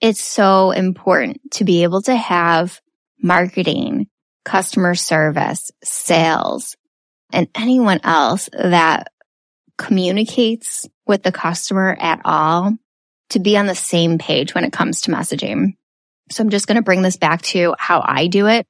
It's 0.00 0.20
so 0.20 0.72
important 0.72 1.40
to 1.52 1.64
be 1.64 1.84
able 1.84 2.02
to 2.02 2.16
have 2.16 2.80
marketing, 3.22 4.08
customer 4.44 4.94
service, 4.94 5.70
sales, 5.82 6.76
and 7.32 7.48
anyone 7.54 8.00
else 8.02 8.48
that 8.52 9.08
communicates 9.76 10.88
with 11.06 11.22
the 11.22 11.32
customer 11.32 11.96
at 11.98 12.20
all 12.24 12.74
to 13.30 13.38
be 13.38 13.56
on 13.56 13.66
the 13.66 13.74
same 13.74 14.18
page 14.18 14.54
when 14.54 14.64
it 14.64 14.72
comes 14.72 15.02
to 15.02 15.12
messaging. 15.12 15.74
So 16.30 16.42
I'm 16.42 16.50
just 16.50 16.66
going 16.66 16.76
to 16.76 16.82
bring 16.82 17.02
this 17.02 17.16
back 17.16 17.42
to 17.42 17.74
how 17.78 18.02
I 18.04 18.26
do 18.26 18.46
it. 18.46 18.66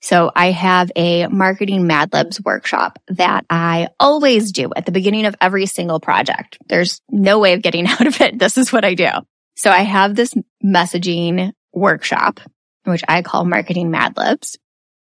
So 0.00 0.32
I 0.34 0.50
have 0.50 0.90
a 0.96 1.28
marketing 1.28 1.86
Mad 1.86 2.12
Libs 2.12 2.40
workshop 2.42 2.98
that 3.08 3.46
I 3.48 3.88
always 4.00 4.50
do 4.50 4.70
at 4.74 4.84
the 4.84 4.92
beginning 4.92 5.26
of 5.26 5.36
every 5.40 5.66
single 5.66 6.00
project. 6.00 6.58
There's 6.66 7.00
no 7.08 7.38
way 7.38 7.52
of 7.52 7.62
getting 7.62 7.86
out 7.88 8.06
of 8.06 8.20
it. 8.20 8.38
This 8.38 8.58
is 8.58 8.72
what 8.72 8.84
I 8.84 8.94
do. 8.94 9.10
So 9.54 9.70
I 9.70 9.82
have 9.82 10.14
this 10.14 10.34
messaging 10.64 11.52
workshop, 11.72 12.40
which 12.84 13.04
I 13.06 13.22
call 13.22 13.44
marketing 13.44 13.90
Mad 13.90 14.16
Libs 14.16 14.58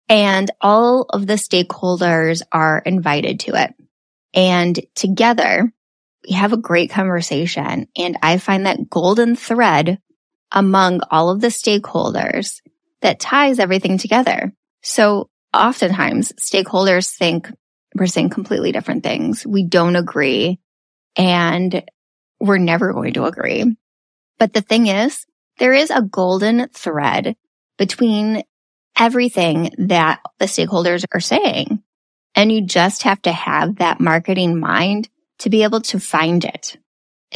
and 0.08 0.50
all 0.60 1.02
of 1.10 1.26
the 1.26 1.34
stakeholders 1.34 2.42
are 2.52 2.78
invited 2.78 3.40
to 3.40 3.62
it. 3.62 3.74
And 4.34 4.78
together 4.94 5.72
we 6.26 6.34
have 6.34 6.52
a 6.52 6.58
great 6.58 6.90
conversation. 6.90 7.88
And 7.96 8.18
I 8.22 8.38
find 8.38 8.66
that 8.66 8.90
golden 8.90 9.36
thread 9.36 9.98
among 10.52 11.00
all 11.10 11.30
of 11.30 11.40
the 11.40 11.48
stakeholders 11.48 12.60
that 13.02 13.20
ties 13.20 13.58
everything 13.58 13.98
together. 13.98 14.52
So 14.82 15.28
oftentimes 15.54 16.32
stakeholders 16.40 17.14
think 17.14 17.50
we're 17.94 18.06
saying 18.06 18.30
completely 18.30 18.72
different 18.72 19.02
things. 19.02 19.46
We 19.46 19.64
don't 19.64 19.96
agree 19.96 20.60
and 21.16 21.82
we're 22.40 22.58
never 22.58 22.92
going 22.92 23.14
to 23.14 23.24
agree. 23.24 23.76
But 24.38 24.52
the 24.52 24.60
thing 24.60 24.86
is, 24.86 25.24
there 25.58 25.72
is 25.72 25.90
a 25.90 26.02
golden 26.02 26.68
thread 26.68 27.36
between 27.78 28.42
everything 28.98 29.70
that 29.78 30.20
the 30.38 30.44
stakeholders 30.46 31.04
are 31.12 31.20
saying. 31.20 31.82
And 32.34 32.52
you 32.52 32.66
just 32.66 33.04
have 33.04 33.22
to 33.22 33.32
have 33.32 33.76
that 33.76 34.00
marketing 34.00 34.60
mind 34.60 35.08
to 35.38 35.50
be 35.50 35.62
able 35.62 35.80
to 35.82 35.98
find 35.98 36.44
it 36.44 36.76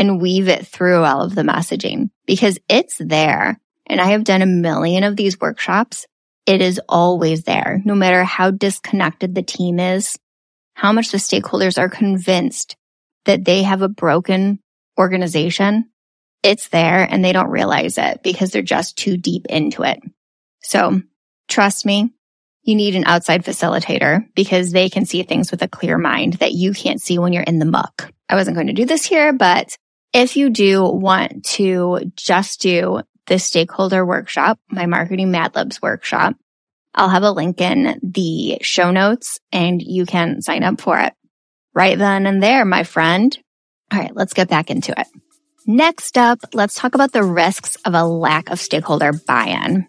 and 0.00 0.20
weave 0.20 0.48
it 0.48 0.66
through 0.66 1.04
all 1.04 1.22
of 1.22 1.34
the 1.34 1.42
messaging 1.42 2.10
because 2.26 2.58
it's 2.68 2.96
there. 2.98 3.60
And 3.86 4.00
I 4.00 4.06
have 4.06 4.24
done 4.24 4.42
a 4.42 4.46
million 4.46 5.04
of 5.04 5.16
these 5.16 5.38
workshops 5.38 6.06
it 6.50 6.60
is 6.60 6.80
always 6.88 7.44
there, 7.44 7.80
no 7.84 7.94
matter 7.94 8.24
how 8.24 8.50
disconnected 8.50 9.34
the 9.36 9.42
team 9.42 9.78
is, 9.78 10.18
how 10.74 10.92
much 10.92 11.12
the 11.12 11.18
stakeholders 11.18 11.78
are 11.78 11.88
convinced 11.88 12.74
that 13.24 13.44
they 13.44 13.62
have 13.62 13.82
a 13.82 13.88
broken 13.88 14.58
organization. 14.98 15.90
It's 16.42 16.68
there 16.68 17.06
and 17.08 17.24
they 17.24 17.32
don't 17.32 17.50
realize 17.50 17.98
it 17.98 18.22
because 18.24 18.50
they're 18.50 18.62
just 18.62 18.96
too 18.96 19.16
deep 19.16 19.46
into 19.46 19.82
it. 19.82 20.00
So 20.62 21.02
trust 21.48 21.86
me, 21.86 22.12
you 22.62 22.74
need 22.74 22.96
an 22.96 23.04
outside 23.04 23.44
facilitator 23.44 24.24
because 24.34 24.72
they 24.72 24.88
can 24.88 25.04
see 25.04 25.22
things 25.22 25.50
with 25.50 25.62
a 25.62 25.68
clear 25.68 25.98
mind 25.98 26.34
that 26.34 26.52
you 26.52 26.72
can't 26.72 27.00
see 27.00 27.18
when 27.18 27.32
you're 27.32 27.42
in 27.42 27.58
the 27.58 27.64
muck. 27.64 28.12
I 28.28 28.34
wasn't 28.34 28.56
going 28.56 28.68
to 28.68 28.72
do 28.72 28.86
this 28.86 29.04
here, 29.04 29.32
but 29.32 29.76
if 30.12 30.36
you 30.36 30.50
do 30.50 30.82
want 30.84 31.44
to 31.44 32.10
just 32.16 32.60
do 32.60 33.02
the 33.26 33.38
stakeholder 33.38 34.04
workshop, 34.04 34.58
my 34.70 34.86
marketing 34.86 35.30
Mad 35.30 35.54
Libs 35.54 35.80
workshop. 35.80 36.34
I'll 36.94 37.08
have 37.08 37.22
a 37.22 37.30
link 37.30 37.60
in 37.60 38.00
the 38.02 38.58
show 38.62 38.90
notes 38.90 39.38
and 39.52 39.80
you 39.80 40.06
can 40.06 40.42
sign 40.42 40.64
up 40.64 40.80
for 40.80 40.98
it 40.98 41.14
right 41.72 41.96
then 41.96 42.26
and 42.26 42.42
there, 42.42 42.64
my 42.64 42.82
friend. 42.82 43.36
All 43.92 43.98
right, 43.98 44.14
let's 44.14 44.34
get 44.34 44.48
back 44.48 44.70
into 44.70 44.98
it. 44.98 45.06
Next 45.66 46.18
up, 46.18 46.40
let's 46.52 46.74
talk 46.74 46.96
about 46.96 47.12
the 47.12 47.22
risks 47.22 47.76
of 47.84 47.94
a 47.94 48.04
lack 48.04 48.50
of 48.50 48.58
stakeholder 48.58 49.12
buy-in. 49.12 49.86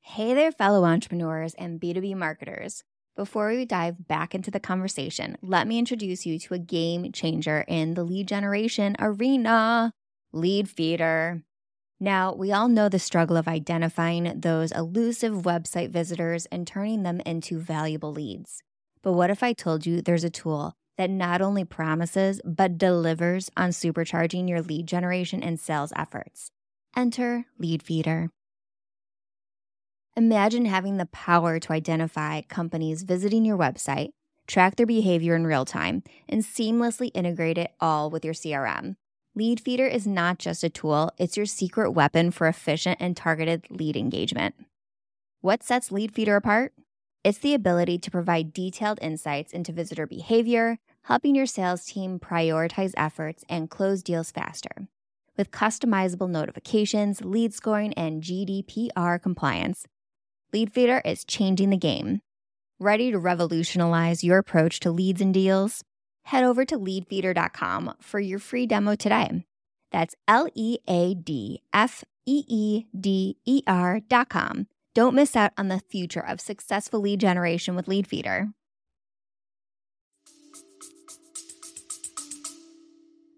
Hey 0.00 0.34
there, 0.34 0.50
fellow 0.50 0.84
entrepreneurs 0.84 1.54
and 1.54 1.80
B2B 1.80 2.16
marketers. 2.16 2.82
Before 3.18 3.48
we 3.48 3.64
dive 3.64 4.06
back 4.06 4.32
into 4.32 4.48
the 4.48 4.60
conversation, 4.60 5.36
let 5.42 5.66
me 5.66 5.76
introduce 5.76 6.24
you 6.24 6.38
to 6.38 6.54
a 6.54 6.58
game 6.60 7.10
changer 7.10 7.64
in 7.66 7.94
the 7.94 8.04
lead 8.04 8.28
generation 8.28 8.94
arena 9.00 9.92
Leadfeeder. 10.32 11.42
Now, 11.98 12.32
we 12.32 12.52
all 12.52 12.68
know 12.68 12.88
the 12.88 13.00
struggle 13.00 13.36
of 13.36 13.48
identifying 13.48 14.38
those 14.38 14.70
elusive 14.70 15.34
website 15.42 15.90
visitors 15.90 16.46
and 16.52 16.64
turning 16.64 17.02
them 17.02 17.18
into 17.26 17.58
valuable 17.58 18.12
leads. 18.12 18.62
But 19.02 19.14
what 19.14 19.30
if 19.30 19.42
I 19.42 19.52
told 19.52 19.84
you 19.84 20.00
there's 20.00 20.22
a 20.22 20.30
tool 20.30 20.74
that 20.96 21.10
not 21.10 21.40
only 21.40 21.64
promises, 21.64 22.40
but 22.44 22.78
delivers 22.78 23.50
on 23.56 23.70
supercharging 23.70 24.48
your 24.48 24.62
lead 24.62 24.86
generation 24.86 25.42
and 25.42 25.58
sales 25.58 25.92
efforts? 25.96 26.52
Enter 26.94 27.46
Leadfeeder. 27.60 28.28
Imagine 30.18 30.64
having 30.64 30.96
the 30.96 31.06
power 31.06 31.60
to 31.60 31.72
identify 31.72 32.40
companies 32.40 33.04
visiting 33.04 33.44
your 33.44 33.56
website, 33.56 34.08
track 34.48 34.74
their 34.74 34.84
behavior 34.84 35.36
in 35.36 35.46
real 35.46 35.64
time, 35.64 36.02
and 36.28 36.42
seamlessly 36.42 37.12
integrate 37.14 37.56
it 37.56 37.70
all 37.78 38.10
with 38.10 38.24
your 38.24 38.34
CRM. 38.34 38.96
Leadfeeder 39.38 39.88
is 39.88 40.08
not 40.08 40.40
just 40.40 40.64
a 40.64 40.70
tool, 40.70 41.12
it's 41.18 41.36
your 41.36 41.46
secret 41.46 41.92
weapon 41.92 42.32
for 42.32 42.48
efficient 42.48 42.96
and 42.98 43.16
targeted 43.16 43.70
lead 43.70 43.96
engagement. 43.96 44.56
What 45.40 45.62
sets 45.62 45.90
Leadfeeder 45.90 46.36
apart? 46.36 46.72
It's 47.22 47.38
the 47.38 47.54
ability 47.54 47.98
to 47.98 48.10
provide 48.10 48.52
detailed 48.52 48.98
insights 49.00 49.52
into 49.52 49.70
visitor 49.70 50.08
behavior, 50.08 50.78
helping 51.02 51.36
your 51.36 51.46
sales 51.46 51.84
team 51.84 52.18
prioritize 52.18 52.92
efforts 52.96 53.44
and 53.48 53.70
close 53.70 54.02
deals 54.02 54.32
faster. 54.32 54.88
With 55.36 55.52
customizable 55.52 56.28
notifications, 56.28 57.24
lead 57.24 57.54
scoring, 57.54 57.94
and 57.94 58.20
GDPR 58.20 59.22
compliance, 59.22 59.86
Leadfeeder 60.54 61.02
is 61.04 61.24
changing 61.24 61.70
the 61.70 61.76
game. 61.76 62.22
Ready 62.80 63.10
to 63.10 63.18
revolutionize 63.18 64.24
your 64.24 64.38
approach 64.38 64.80
to 64.80 64.90
leads 64.90 65.20
and 65.20 65.34
deals? 65.34 65.84
Head 66.24 66.44
over 66.44 66.64
to 66.64 66.78
leadfeeder.com 66.78 67.94
for 68.00 68.20
your 68.20 68.38
free 68.38 68.66
demo 68.66 68.94
today. 68.94 69.44
That's 69.92 70.14
L 70.26 70.48
E 70.54 70.78
A 70.86 71.14
D 71.14 71.62
F 71.72 72.04
E 72.26 72.44
E 72.48 72.86
D 72.98 73.36
E 73.44 73.62
R.com. 73.66 74.66
Don't 74.94 75.14
miss 75.14 75.36
out 75.36 75.52
on 75.58 75.68
the 75.68 75.80
future 75.80 76.24
of 76.24 76.40
successful 76.40 77.00
lead 77.00 77.20
generation 77.20 77.76
with 77.76 77.86
Leadfeeder. 77.86 78.52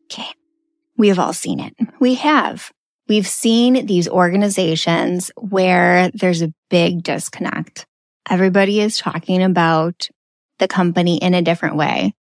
Okay, 0.05 0.31
we 0.97 1.09
have 1.09 1.19
all 1.19 1.33
seen 1.33 1.61
it. 1.61 1.75
We 1.99 2.15
have. 2.15 2.73
We've 3.11 3.27
seen 3.27 3.87
these 3.87 4.09
organizations 4.09 5.33
where 5.37 6.13
there's 6.15 6.43
a 6.43 6.55
big 6.69 7.03
disconnect. 7.03 7.85
Everybody 8.31 8.81
is 8.81 8.99
talking 8.99 9.43
about 9.43 10.07
the 10.61 10.69
company 10.69 11.17
in 11.17 11.35
a 11.35 11.43
different 11.43 11.75
way. 11.75 12.15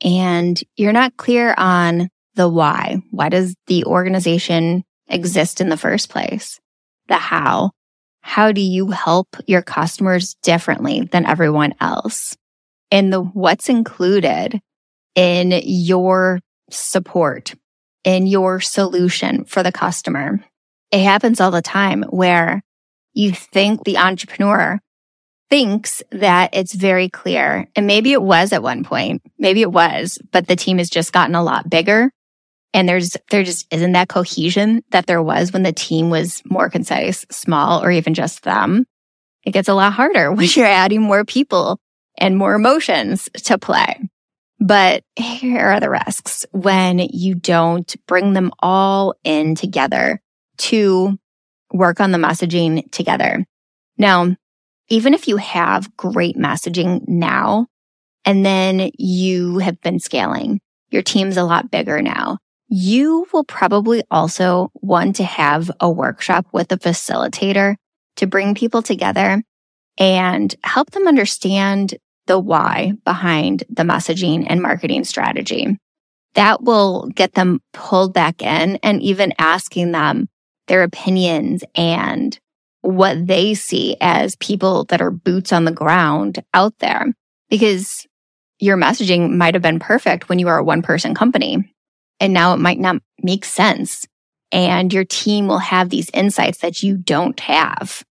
And 0.00 0.60
you're 0.76 0.92
not 0.92 1.16
clear 1.16 1.54
on 1.56 2.08
the 2.34 2.48
why. 2.48 3.02
Why 3.12 3.28
does 3.28 3.54
the 3.68 3.84
organization 3.84 4.82
exist 5.06 5.60
in 5.60 5.68
the 5.68 5.76
first 5.76 6.08
place? 6.08 6.58
The 7.06 7.14
how. 7.14 7.70
How 8.20 8.50
do 8.50 8.60
you 8.60 8.88
help 8.88 9.36
your 9.46 9.62
customers 9.62 10.34
differently 10.42 11.02
than 11.02 11.24
everyone 11.24 11.74
else? 11.80 12.36
And 12.90 13.12
the 13.12 13.20
what's 13.20 13.68
included 13.68 14.60
in 15.14 15.52
your 15.62 16.40
support 16.68 17.54
in 18.04 18.26
your 18.26 18.60
solution 18.60 19.44
for 19.44 19.62
the 19.62 19.72
customer. 19.72 20.44
It 20.90 21.02
happens 21.02 21.40
all 21.40 21.50
the 21.50 21.62
time 21.62 22.02
where 22.04 22.62
you 23.14 23.32
think 23.32 23.84
the 23.84 23.98
entrepreneur 23.98 24.80
thinks 25.50 26.02
that 26.10 26.50
it's 26.54 26.72
very 26.72 27.08
clear. 27.08 27.68
And 27.76 27.86
maybe 27.86 28.12
it 28.12 28.22
was 28.22 28.52
at 28.52 28.62
one 28.62 28.84
point. 28.84 29.22
Maybe 29.38 29.60
it 29.60 29.70
was, 29.70 30.18
but 30.30 30.46
the 30.46 30.56
team 30.56 30.78
has 30.78 30.88
just 30.88 31.12
gotten 31.12 31.34
a 31.34 31.42
lot 31.42 31.68
bigger. 31.68 32.10
And 32.74 32.88
there's, 32.88 33.18
there 33.30 33.44
just 33.44 33.66
isn't 33.70 33.92
that 33.92 34.08
cohesion 34.08 34.82
that 34.92 35.06
there 35.06 35.22
was 35.22 35.52
when 35.52 35.62
the 35.62 35.72
team 35.72 36.08
was 36.08 36.42
more 36.46 36.70
concise, 36.70 37.26
small, 37.30 37.84
or 37.84 37.90
even 37.90 38.14
just 38.14 38.44
them. 38.44 38.86
It 39.44 39.50
gets 39.50 39.68
a 39.68 39.74
lot 39.74 39.92
harder 39.92 40.32
when 40.32 40.48
you're 40.54 40.64
adding 40.64 41.02
more 41.02 41.24
people 41.24 41.78
and 42.16 42.36
more 42.36 42.54
emotions 42.54 43.28
to 43.44 43.58
play. 43.58 44.00
But 44.62 45.02
here 45.16 45.70
are 45.70 45.80
the 45.80 45.90
risks 45.90 46.46
when 46.52 47.00
you 47.00 47.34
don't 47.34 47.96
bring 48.06 48.32
them 48.32 48.52
all 48.60 49.16
in 49.24 49.56
together 49.56 50.22
to 50.58 51.18
work 51.72 51.98
on 51.98 52.12
the 52.12 52.18
messaging 52.18 52.88
together. 52.92 53.44
Now, 53.98 54.36
even 54.88 55.14
if 55.14 55.26
you 55.26 55.38
have 55.38 55.96
great 55.96 56.36
messaging 56.36 57.08
now, 57.08 57.66
and 58.24 58.46
then 58.46 58.92
you 58.96 59.58
have 59.58 59.80
been 59.80 59.98
scaling, 59.98 60.60
your 60.92 61.02
team's 61.02 61.36
a 61.36 61.42
lot 61.42 61.72
bigger 61.72 62.00
now. 62.00 62.38
You 62.68 63.26
will 63.32 63.42
probably 63.42 64.04
also 64.12 64.70
want 64.74 65.16
to 65.16 65.24
have 65.24 65.72
a 65.80 65.90
workshop 65.90 66.46
with 66.52 66.70
a 66.70 66.76
facilitator 66.76 67.74
to 68.14 68.28
bring 68.28 68.54
people 68.54 68.80
together 68.80 69.42
and 69.98 70.54
help 70.62 70.92
them 70.92 71.08
understand 71.08 71.96
the 72.26 72.38
why 72.38 72.92
behind 73.04 73.64
the 73.68 73.82
messaging 73.82 74.46
and 74.48 74.62
marketing 74.62 75.04
strategy. 75.04 75.76
That 76.34 76.62
will 76.62 77.08
get 77.14 77.34
them 77.34 77.60
pulled 77.72 78.14
back 78.14 78.42
in 78.42 78.76
and 78.82 79.02
even 79.02 79.34
asking 79.38 79.92
them 79.92 80.28
their 80.66 80.82
opinions 80.82 81.64
and 81.74 82.38
what 82.80 83.26
they 83.26 83.54
see 83.54 83.96
as 84.00 84.36
people 84.36 84.84
that 84.86 85.00
are 85.00 85.10
boots 85.10 85.52
on 85.52 85.64
the 85.64 85.72
ground 85.72 86.42
out 86.54 86.78
there. 86.78 87.06
Because 87.50 88.06
your 88.58 88.76
messaging 88.76 89.36
might 89.36 89.54
have 89.54 89.62
been 89.62 89.78
perfect 89.80 90.28
when 90.28 90.38
you 90.38 90.46
were 90.46 90.58
a 90.58 90.64
one 90.64 90.82
person 90.82 91.14
company 91.14 91.70
And 92.20 92.32
now 92.32 92.54
it 92.54 92.58
might 92.58 92.78
not 92.78 93.02
make 93.22 93.44
sense. 93.44 94.06
And 94.52 94.92
your 94.92 95.04
team 95.04 95.48
will 95.48 95.58
have 95.58 95.90
these 95.90 96.10
insights 96.14 96.58
that 96.58 96.82
you 96.82 96.96
don't 96.96 97.38
have. 97.40 98.04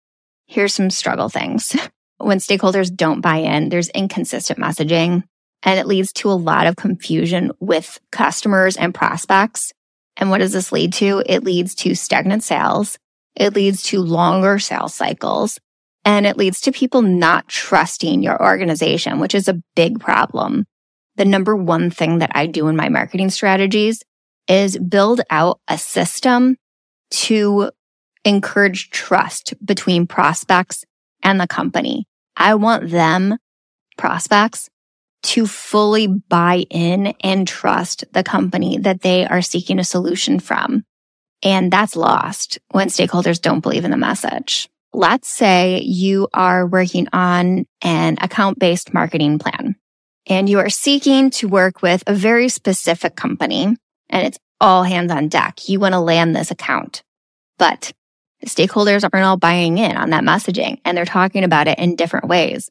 Here's 0.47 0.75
some 0.75 0.91
struggle 0.91 1.29
things. 1.29 1.77
when 2.21 2.39
stakeholders 2.39 2.95
don't 2.95 3.21
buy 3.21 3.37
in, 3.37 3.69
there's 3.69 3.89
inconsistent 3.91 4.59
messaging 4.59 5.25
and 5.63 5.79
it 5.79 5.87
leads 5.87 6.13
to 6.15 6.31
a 6.31 6.33
lot 6.33 6.67
of 6.67 6.77
confusion 6.77 7.53
with 7.61 7.99
customers 8.13 8.77
and 8.77 8.95
prospects. 8.95 9.73
And 10.17 10.31
what 10.31 10.39
does 10.39 10.53
this 10.53 10.73
lead 10.73 10.93
to? 10.95 11.23
It 11.27 11.45
leads 11.45 11.75
to 11.77 11.95
stagnant 11.95 12.43
sales. 12.43 12.99
It 13.37 13.55
leads 13.55 13.83
to 13.85 14.01
longer 14.01 14.59
sales 14.59 14.95
cycles 14.95 15.59
and 16.05 16.27
it 16.27 16.37
leads 16.37 16.61
to 16.63 16.73
people 16.73 17.03
not 17.03 17.49
trusting 17.49 18.23
your 18.23 18.43
organization, 18.43 19.21
which 19.21 19.35
is 19.35 19.49
a 19.49 19.63
big 19.77 20.01
problem. 20.01 20.67
The 21.17 21.25
number 21.25 21.55
one 21.55 21.91
thing 21.91 22.19
that 22.19 22.33
I 22.35 22.47
do 22.47 22.69
in 22.69 22.77
my 22.77 22.89
marketing 22.89 23.31
strategies 23.31 24.03
is 24.49 24.79
build 24.79 25.21
out 25.31 25.61
a 25.69 25.77
system 25.77 26.57
to 27.11 27.71
encourage 28.25 28.91
trust 28.91 29.55
between 29.65 30.07
prospects 30.07 30.85
and 31.23 31.41
the 31.41 31.47
company. 31.47 32.07
I 32.41 32.55
want 32.55 32.91
them, 32.91 33.37
prospects, 33.99 34.71
to 35.23 35.47
fully 35.47 36.07
buy 36.07 36.65
in 36.71 37.09
and 37.21 37.47
trust 37.47 38.05
the 38.13 38.25
company 38.25 38.79
that 38.79 39.03
they 39.03 39.27
are 39.27 39.43
seeking 39.43 39.79
a 39.79 39.85
solution 39.85 40.41
from. 40.41 40.83
And 41.43 41.71
that's 41.71 41.97
lost 41.97 42.59
when 42.71 42.89
stakeholders 42.89 43.41
don't 43.41 43.61
believe 43.61 43.85
in 43.85 43.91
the 43.91 43.99
message. 43.99 44.71
Let's 44.95 45.29
say 45.29 45.83
you 45.83 46.29
are 46.33 46.67
working 46.67 47.09
on 47.13 47.67
an 47.83 48.17
account 48.23 48.59
based 48.59 48.95
marketing 48.95 49.39
plan 49.39 49.77
and 50.27 50.49
you 50.49 50.59
are 50.61 50.71
seeking 50.71 51.31
to 51.33 51.49
work 51.49 51.83
with 51.83 52.03
a 52.07 52.15
very 52.15 52.49
specific 52.49 53.17
company 53.17 53.77
and 54.09 54.27
it's 54.27 54.39
all 54.61 54.83
hands 54.83 55.13
on 55.13 55.29
deck. 55.29 55.69
You 55.69 55.79
want 55.79 55.93
to 55.93 56.01
land 56.01 56.35
this 56.35 56.51
account, 56.51 57.03
but 57.59 57.93
stakeholders 58.47 59.09
aren't 59.11 59.27
all 59.27 59.37
buying 59.37 59.79
in 59.79 59.97
on 59.97 60.11
that 60.11 60.25
messaging 60.25 60.81
and 60.85 60.97
they're 60.97 61.05
talking 61.05 61.45
about 61.45 61.69
it 61.69 61.79
in 61.79 61.97
different 61.97 62.29
ways. 62.29 62.71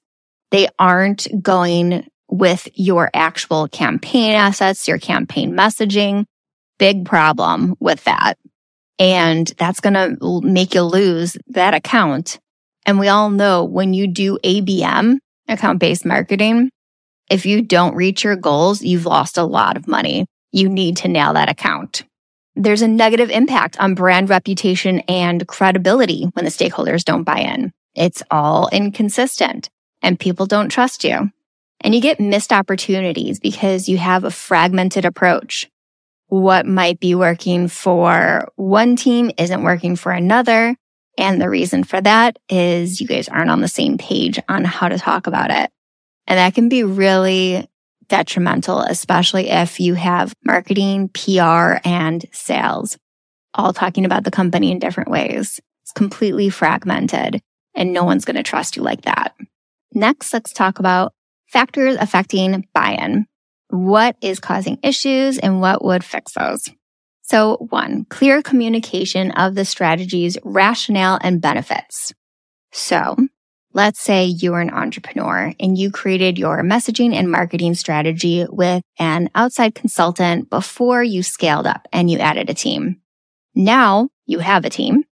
They 0.52 0.68
aren't 0.80 1.28
going 1.42 2.08
with 2.28 2.68
your 2.74 3.10
actual 3.14 3.68
campaign 3.68 4.32
assets, 4.34 4.88
your 4.88 4.98
campaign 4.98 5.54
messaging. 5.54 6.26
Big 6.78 7.06
problem 7.06 7.76
with 7.80 8.04
that. 8.06 8.36
And 8.98 9.48
that's 9.58 9.80
going 9.80 9.94
to 9.94 10.42
make 10.42 10.74
you 10.74 10.84
lose 10.84 11.38
that 11.48 11.74
account. 11.74 12.40
And 12.86 13.00
we 13.00 13.08
all 13.08 13.30
know 13.30 13.64
when 13.64 13.94
you 13.94 14.08
do 14.08 14.38
ABM, 14.44 15.18
account 15.48 15.80
based 15.80 16.06
marketing, 16.06 16.70
if 17.30 17.46
you 17.46 17.62
don't 17.62 17.96
reach 17.96 18.24
your 18.24 18.36
goals, 18.36 18.82
you've 18.82 19.06
lost 19.06 19.38
a 19.38 19.44
lot 19.44 19.78
of 19.78 19.88
money. 19.88 20.26
You 20.52 20.68
need 20.68 20.98
to 20.98 21.08
nail 21.08 21.34
that 21.34 21.50
account. 21.50 22.04
There's 22.56 22.82
a 22.82 22.88
negative 22.88 23.30
impact 23.30 23.80
on 23.80 23.96
brand 23.96 24.30
reputation 24.30 25.00
and 25.02 25.48
credibility 25.48 26.24
when 26.34 26.46
the 26.46 26.52
stakeholders 26.52 27.04
don't 27.04 27.24
buy 27.24 27.40
in. 27.40 27.72
It's 27.96 28.24
all 28.32 28.70
inconsistent 28.72 29.70
and 30.02 30.20
people 30.20 30.46
don't 30.46 30.70
trust 30.70 31.04
you. 31.04 31.32
And 31.82 31.96
you 31.96 32.02
get 32.02 32.20
missed 32.20 32.52
opportunities 32.52 33.40
because 33.40 33.88
you 33.88 33.98
have 33.98 34.24
a 34.24 34.32
fragmented 34.32 35.06
approach. 35.06 35.70
What 36.28 36.66
might 36.66 37.00
be 37.00 37.16
working 37.16 37.68
for 37.68 38.48
one 38.56 38.96
team 38.96 39.32
isn't 39.38 39.64
working 39.64 39.96
for 39.96 40.12
another. 40.12 40.76
And 41.18 41.42
the 41.42 41.50
reason 41.50 41.84
for 41.84 42.00
that 42.02 42.38
is 42.50 43.02
you 43.02 43.08
guys 43.08 43.28
aren't 43.30 43.50
on 43.50 43.62
the 43.62 43.68
same 43.68 43.98
page 43.98 44.40
on 44.48 44.64
how 44.64 44.90
to 44.90 44.98
talk 44.98 45.28
about 45.28 45.52
it. 45.52 45.72
And 46.28 46.38
that 46.38 46.54
can 46.54 46.70
be 46.70 46.84
really 46.84 47.68
detrimental, 48.10 48.82
especially 48.82 49.50
if 49.50 49.80
you 49.80 49.94
have 49.94 50.34
marketing, 50.46 51.10
PR, 51.10 51.78
and 51.86 52.26
sales 52.32 52.98
all 53.54 53.74
talking 53.74 54.06
about 54.06 54.24
the 54.24 54.32
company 54.32 54.72
in 54.72 54.80
different 54.80 55.10
ways. 55.10 55.60
It's 55.84 55.92
completely 55.94 56.50
fragmented 56.50 57.42
and 57.76 57.94
no 57.94 58.04
one's 58.04 58.26
going 58.26 58.36
to 58.36 58.44
trust 58.44 58.76
you 58.76 58.84
like 58.84 59.02
that. 59.04 59.36
Next, 59.94 60.34
let's 60.34 60.54
talk 60.54 60.80
about 60.80 61.14
factors 61.48 61.96
affecting 62.00 62.68
buy-in. 62.74 63.26
What 63.70 64.18
is 64.22 64.40
causing 64.40 64.80
issues 64.84 65.38
and 65.38 65.62
what 65.62 65.84
would 65.84 66.04
fix 66.04 66.34
those? 66.34 66.70
So 67.22 67.58
one, 67.70 68.06
clear 68.06 68.42
communication 68.42 69.32
of 69.32 69.56
the 69.56 69.66
strategy's 69.66 70.38
rationale 70.44 71.20
and 71.22 71.42
benefits. 71.42 72.12
So 72.72 73.16
let's 73.74 74.00
say 74.00 74.26
you're 74.26 74.60
an 74.60 74.72
entrepreneur 74.72 75.54
and 75.60 75.78
you 75.78 75.92
created 75.92 76.38
your 76.38 76.64
messaging 76.64 77.14
and 77.14 77.32
marketing 77.32 77.76
strategy 77.76 78.46
with 78.50 78.82
an 78.98 79.30
outside 79.36 79.76
consultant 79.76 80.50
before 80.50 81.04
you 81.04 81.22
scaled 81.22 81.68
up 81.68 81.88
and 81.92 82.10
you 82.10 82.18
added 82.18 82.50
a 82.50 82.54
team. 82.54 83.00
Now 83.56 84.10
you 84.26 84.40
have 84.40 84.66
a 84.66 84.70
team 84.70 85.04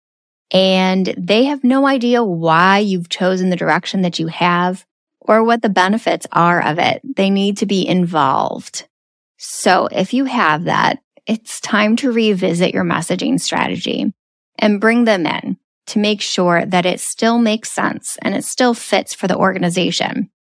and 0.51 1.13
they 1.19 1.45
have 1.45 1.65
no 1.65 1.87
idea 1.87 2.23
why 2.23 2.79
you've 2.79 3.09
chosen 3.09 3.51
the 3.51 3.57
direction 3.57 4.03
that 4.03 4.19
you 4.19 4.29
have 4.29 4.85
or 5.21 5.43
what 5.43 5.63
the 5.63 5.69
benefits 5.69 6.27
are 6.33 6.63
of 6.63 6.79
it. 6.79 7.03
They 7.17 7.31
need 7.31 7.59
to 7.59 7.67
be 7.67 7.87
involved. 7.87 8.87
So 9.39 9.89
if 9.91 10.15
you 10.15 10.25
have 10.25 10.65
that, 10.65 10.99
it's 11.27 11.61
time 11.61 11.97
to 11.97 12.13
revisit 12.13 12.73
your 12.73 12.85
messaging 12.85 13.41
strategy 13.41 14.13
and 14.59 14.81
bring 14.81 15.05
them 15.05 15.27
in 15.27 15.59
to 15.87 15.99
make 15.99 16.21
sure 16.21 16.65
that 16.67 16.87
it 16.87 17.01
still 17.01 17.39
makes 17.39 17.71
sense 17.71 18.19
and 18.23 18.35
it 18.35 18.45
still 18.45 18.75
fits 18.75 19.15
for 19.15 19.27
the 19.27 19.37
organization. 19.37 20.31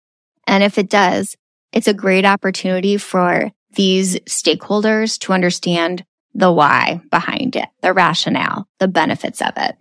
And 0.46 0.62
if 0.62 0.78
it 0.78 0.90
does, 0.90 1.36
it's 1.72 1.88
a 1.88 1.94
great 1.94 2.24
opportunity 2.24 2.96
for 2.96 3.50
these 3.74 4.18
stakeholders 4.20 5.18
to 5.20 5.32
understand 5.32 6.04
the 6.34 6.52
why 6.52 7.00
behind 7.10 7.56
it, 7.56 7.68
the 7.82 7.92
rationale, 7.92 8.68
the 8.78 8.88
benefits 8.88 9.40
of 9.40 9.52
it. 9.56 9.76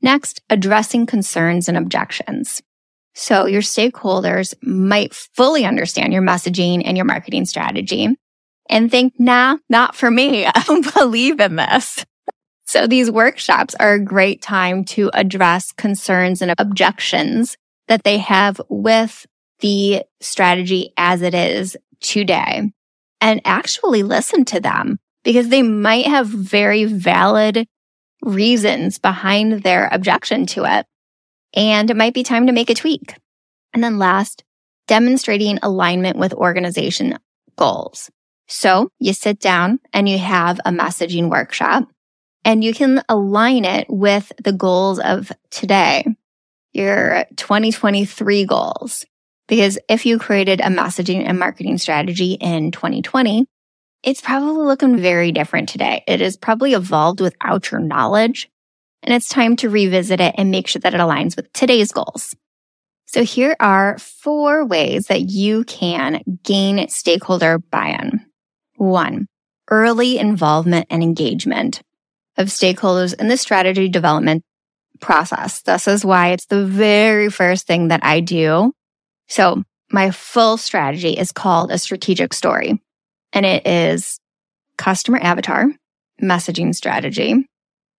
Next, 0.00 0.40
addressing 0.50 1.06
concerns 1.06 1.68
and 1.68 1.78
objections. 1.78 2.62
So 3.14 3.46
your 3.46 3.62
stakeholders 3.62 4.54
might 4.62 5.14
fully 5.14 5.64
understand 5.64 6.12
your 6.12 6.22
messaging 6.22 6.82
and 6.84 6.96
your 6.96 7.04
marketing 7.04 7.44
strategy 7.44 8.08
and 8.68 8.90
think, 8.90 9.14
nah, 9.18 9.58
not 9.68 9.94
for 9.94 10.10
me. 10.10 10.46
I 10.54 10.62
don't 10.66 10.92
believe 10.94 11.40
in 11.40 11.56
this. 11.56 12.04
So 12.72 12.86
these 12.86 13.10
workshops 13.10 13.74
are 13.78 13.92
a 13.92 14.02
great 14.02 14.40
time 14.40 14.86
to 14.96 15.10
address 15.12 15.72
concerns 15.72 16.40
and 16.40 16.54
objections 16.56 17.58
that 17.88 18.02
they 18.02 18.16
have 18.16 18.62
with 18.70 19.26
the 19.60 20.04
strategy 20.22 20.94
as 20.96 21.20
it 21.20 21.34
is 21.34 21.76
today 22.00 22.72
and 23.20 23.42
actually 23.44 24.02
listen 24.02 24.46
to 24.46 24.58
them 24.58 24.98
because 25.22 25.50
they 25.50 25.60
might 25.60 26.06
have 26.06 26.28
very 26.28 26.86
valid 26.86 27.66
reasons 28.22 28.98
behind 28.98 29.62
their 29.62 29.90
objection 29.92 30.46
to 30.46 30.64
it 30.64 30.86
and 31.52 31.90
it 31.90 31.96
might 31.98 32.14
be 32.14 32.22
time 32.22 32.46
to 32.46 32.54
make 32.54 32.70
a 32.70 32.74
tweak. 32.74 33.16
And 33.74 33.84
then 33.84 33.98
last, 33.98 34.44
demonstrating 34.88 35.58
alignment 35.62 36.16
with 36.16 36.32
organization 36.32 37.18
goals. 37.58 38.10
So 38.48 38.88
you 38.98 39.12
sit 39.12 39.40
down 39.40 39.80
and 39.92 40.08
you 40.08 40.16
have 40.16 40.58
a 40.64 40.70
messaging 40.70 41.28
workshop 41.28 41.86
and 42.44 42.64
you 42.64 42.74
can 42.74 43.02
align 43.08 43.64
it 43.64 43.86
with 43.88 44.32
the 44.42 44.52
goals 44.52 44.98
of 44.98 45.32
today, 45.50 46.04
your 46.72 47.24
2023 47.36 48.44
goals. 48.46 49.04
Because 49.48 49.78
if 49.88 50.06
you 50.06 50.18
created 50.18 50.60
a 50.60 50.64
messaging 50.64 51.24
and 51.26 51.38
marketing 51.38 51.78
strategy 51.78 52.32
in 52.34 52.70
2020, 52.70 53.46
it's 54.02 54.20
probably 54.20 54.66
looking 54.66 54.96
very 54.96 55.30
different 55.30 55.68
today. 55.68 56.02
It 56.06 56.20
has 56.20 56.36
probably 56.36 56.72
evolved 56.72 57.20
without 57.20 57.70
your 57.70 57.80
knowledge 57.80 58.48
and 59.02 59.14
it's 59.14 59.28
time 59.28 59.56
to 59.56 59.68
revisit 59.68 60.20
it 60.20 60.34
and 60.38 60.50
make 60.50 60.68
sure 60.68 60.80
that 60.80 60.94
it 60.94 61.00
aligns 61.00 61.36
with 61.36 61.52
today's 61.52 61.92
goals. 61.92 62.34
So 63.06 63.24
here 63.24 63.56
are 63.60 63.98
four 63.98 64.64
ways 64.64 65.06
that 65.06 65.22
you 65.22 65.64
can 65.64 66.22
gain 66.44 66.88
stakeholder 66.88 67.58
buy-in. 67.58 68.24
One, 68.76 69.26
early 69.70 70.18
involvement 70.18 70.86
and 70.88 71.02
engagement 71.02 71.82
of 72.36 72.48
stakeholders 72.48 73.18
in 73.18 73.28
the 73.28 73.36
strategy 73.36 73.88
development 73.88 74.42
process. 75.00 75.62
This 75.62 75.86
is 75.88 76.04
why 76.04 76.28
it's 76.28 76.46
the 76.46 76.64
very 76.64 77.30
first 77.30 77.66
thing 77.66 77.88
that 77.88 78.04
I 78.04 78.20
do. 78.20 78.72
So 79.28 79.62
my 79.90 80.10
full 80.10 80.56
strategy 80.56 81.12
is 81.12 81.32
called 81.32 81.70
a 81.70 81.78
strategic 81.78 82.32
story 82.32 82.80
and 83.32 83.44
it 83.44 83.66
is 83.66 84.18
customer 84.78 85.18
avatar, 85.18 85.70
messaging 86.22 86.74
strategy, 86.74 87.46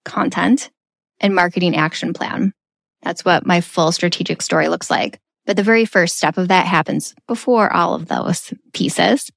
content, 0.05 0.71
and 1.19 1.35
marketing 1.35 1.75
action 1.75 2.13
plan. 2.13 2.53
That's 3.03 3.25
what 3.25 3.45
my 3.45 3.61
full 3.61 3.91
strategic 3.91 4.41
story 4.41 4.69
looks 4.69 4.89
like. 4.89 5.19
But 5.45 5.57
the 5.57 5.63
very 5.63 5.85
first 5.85 6.17
step 6.17 6.37
of 6.37 6.47
that 6.47 6.65
happens 6.65 7.13
before 7.27 7.71
all 7.71 7.93
of 7.93 8.07
those 8.07 8.53
pieces. 8.73 9.29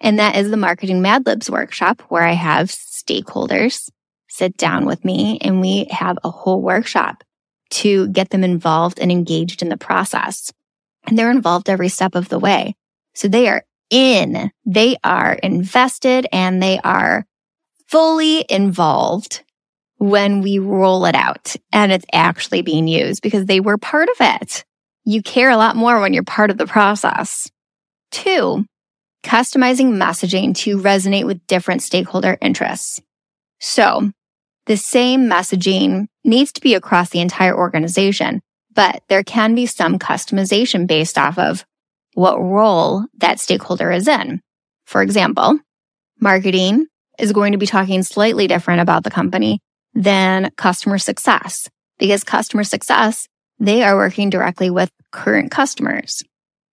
And 0.00 0.18
that 0.18 0.36
is 0.36 0.50
the 0.50 0.58
marketing 0.58 1.00
Mad 1.00 1.24
Libs 1.24 1.50
workshop 1.50 2.02
where 2.08 2.22
I 2.24 2.32
have 2.32 2.68
stakeholders 2.68 3.88
sit 4.34 4.56
down 4.56 4.84
with 4.84 5.04
me 5.04 5.38
and 5.40 5.60
we 5.60 5.86
have 5.90 6.18
a 6.24 6.30
whole 6.30 6.60
workshop 6.60 7.22
to 7.70 8.08
get 8.08 8.30
them 8.30 8.42
involved 8.42 8.98
and 8.98 9.12
engaged 9.12 9.62
in 9.62 9.68
the 9.68 9.76
process. 9.76 10.52
And 11.06 11.16
they're 11.16 11.30
involved 11.30 11.70
every 11.70 11.88
step 11.88 12.16
of 12.16 12.28
the 12.28 12.38
way. 12.40 12.74
So 13.14 13.28
they 13.28 13.48
are 13.48 13.64
in, 13.90 14.50
they 14.66 14.96
are 15.04 15.34
invested 15.34 16.26
and 16.32 16.60
they 16.60 16.80
are 16.80 17.26
fully 17.86 18.44
involved 18.48 19.44
when 19.98 20.40
we 20.40 20.58
roll 20.58 21.04
it 21.06 21.14
out 21.14 21.54
and 21.72 21.92
it's 21.92 22.06
actually 22.12 22.62
being 22.62 22.88
used 22.88 23.22
because 23.22 23.46
they 23.46 23.60
were 23.60 23.78
part 23.78 24.08
of 24.08 24.16
it. 24.18 24.64
You 25.04 25.22
care 25.22 25.50
a 25.50 25.56
lot 25.56 25.76
more 25.76 26.00
when 26.00 26.12
you're 26.12 26.24
part 26.24 26.50
of 26.50 26.58
the 26.58 26.66
process. 26.66 27.48
Two, 28.10 28.64
customizing 29.22 29.92
messaging 29.92 30.56
to 30.56 30.78
resonate 30.78 31.24
with 31.24 31.46
different 31.46 31.82
stakeholder 31.82 32.36
interests. 32.40 33.00
So 33.60 34.10
the 34.66 34.76
same 34.76 35.28
messaging 35.28 36.06
needs 36.24 36.52
to 36.52 36.60
be 36.60 36.74
across 36.74 37.10
the 37.10 37.20
entire 37.20 37.56
organization, 37.56 38.40
but 38.72 39.02
there 39.08 39.22
can 39.22 39.54
be 39.54 39.66
some 39.66 39.98
customization 39.98 40.86
based 40.86 41.18
off 41.18 41.38
of 41.38 41.64
what 42.14 42.40
role 42.40 43.04
that 43.18 43.40
stakeholder 43.40 43.90
is 43.90 44.08
in. 44.08 44.40
For 44.86 45.02
example, 45.02 45.58
marketing 46.20 46.86
is 47.18 47.32
going 47.32 47.52
to 47.52 47.58
be 47.58 47.66
talking 47.66 48.02
slightly 48.02 48.46
different 48.46 48.80
about 48.80 49.04
the 49.04 49.10
company 49.10 49.60
than 49.94 50.50
customer 50.56 50.98
success 50.98 51.68
because 51.98 52.24
customer 52.24 52.64
success, 52.64 53.28
they 53.58 53.82
are 53.82 53.96
working 53.96 54.30
directly 54.30 54.70
with 54.70 54.90
current 55.12 55.50
customers. 55.50 56.22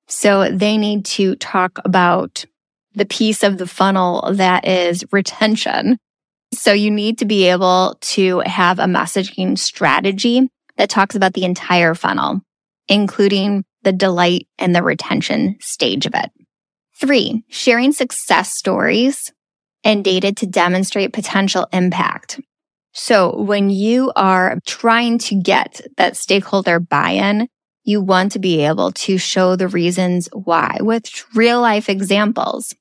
So 0.07 0.49
they 0.49 0.77
need 0.77 1.05
to 1.05 1.35
talk 1.35 1.79
about 1.85 2.45
the 2.93 3.05
piece 3.05 3.43
of 3.43 3.57
the 3.57 3.67
funnel 3.67 4.33
that 4.33 4.67
is 4.67 5.05
retention. 5.11 5.97
So 6.53 6.73
you 6.73 6.91
need 6.91 7.19
to 7.19 7.25
be 7.25 7.49
able 7.49 7.97
to 8.01 8.39
have 8.39 8.79
a 8.79 8.85
messaging 8.85 9.57
strategy 9.57 10.49
that 10.77 10.89
talks 10.89 11.15
about 11.15 11.33
the 11.33 11.45
entire 11.45 11.95
funnel, 11.95 12.41
including 12.87 13.63
the 13.83 13.93
delight 13.93 14.47
and 14.59 14.75
the 14.75 14.83
retention 14.83 15.57
stage 15.59 16.05
of 16.05 16.13
it. 16.13 16.29
Three, 16.99 17.43
sharing 17.49 17.93
success 17.93 18.53
stories 18.53 19.31
and 19.83 20.03
data 20.03 20.31
to 20.33 20.45
demonstrate 20.45 21.13
potential 21.13 21.67
impact. 21.73 22.39
So 22.93 23.41
when 23.41 23.69
you 23.69 24.11
are 24.15 24.59
trying 24.67 25.17
to 25.19 25.35
get 25.35 25.81
that 25.97 26.17
stakeholder 26.17 26.79
buy-in, 26.79 27.47
you 27.83 28.01
want 28.01 28.33
to 28.33 28.39
be 28.39 28.65
able 28.65 28.91
to 28.91 29.17
show 29.17 29.55
the 29.55 29.67
reasons 29.67 30.29
why 30.33 30.77
with 30.81 31.09
real 31.33 31.61
life 31.61 31.89
examples. 31.89 32.75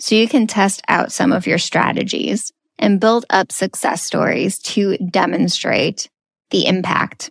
So 0.00 0.14
you 0.14 0.28
can 0.28 0.46
test 0.46 0.80
out 0.88 1.12
some 1.12 1.32
of 1.32 1.46
your 1.46 1.58
strategies 1.58 2.52
and 2.78 3.00
build 3.00 3.24
up 3.30 3.52
success 3.52 4.02
stories 4.02 4.58
to 4.60 4.96
demonstrate 4.98 6.08
the 6.50 6.66
impact. 6.66 7.30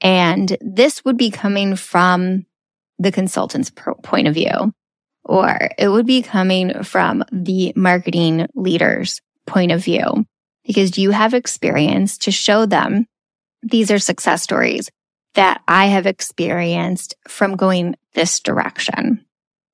And 0.00 0.56
this 0.60 1.04
would 1.04 1.16
be 1.16 1.30
coming 1.30 1.76
from 1.76 2.46
the 2.98 3.12
consultant's 3.12 3.70
point 3.70 4.28
of 4.28 4.34
view, 4.34 4.72
or 5.24 5.70
it 5.78 5.88
would 5.88 6.06
be 6.06 6.22
coming 6.22 6.82
from 6.82 7.24
the 7.32 7.72
marketing 7.76 8.46
leader's 8.54 9.20
point 9.46 9.72
of 9.72 9.82
view 9.82 10.24
because 10.64 10.98
you 10.98 11.10
have 11.10 11.34
experience 11.34 12.18
to 12.18 12.30
show 12.30 12.66
them 12.66 13.06
these 13.62 13.90
are 13.90 13.98
success 13.98 14.42
stories 14.42 14.90
that 15.34 15.62
I 15.66 15.86
have 15.86 16.06
experienced 16.06 17.14
from 17.28 17.56
going 17.56 17.96
this 18.14 18.40
direction. 18.40 19.24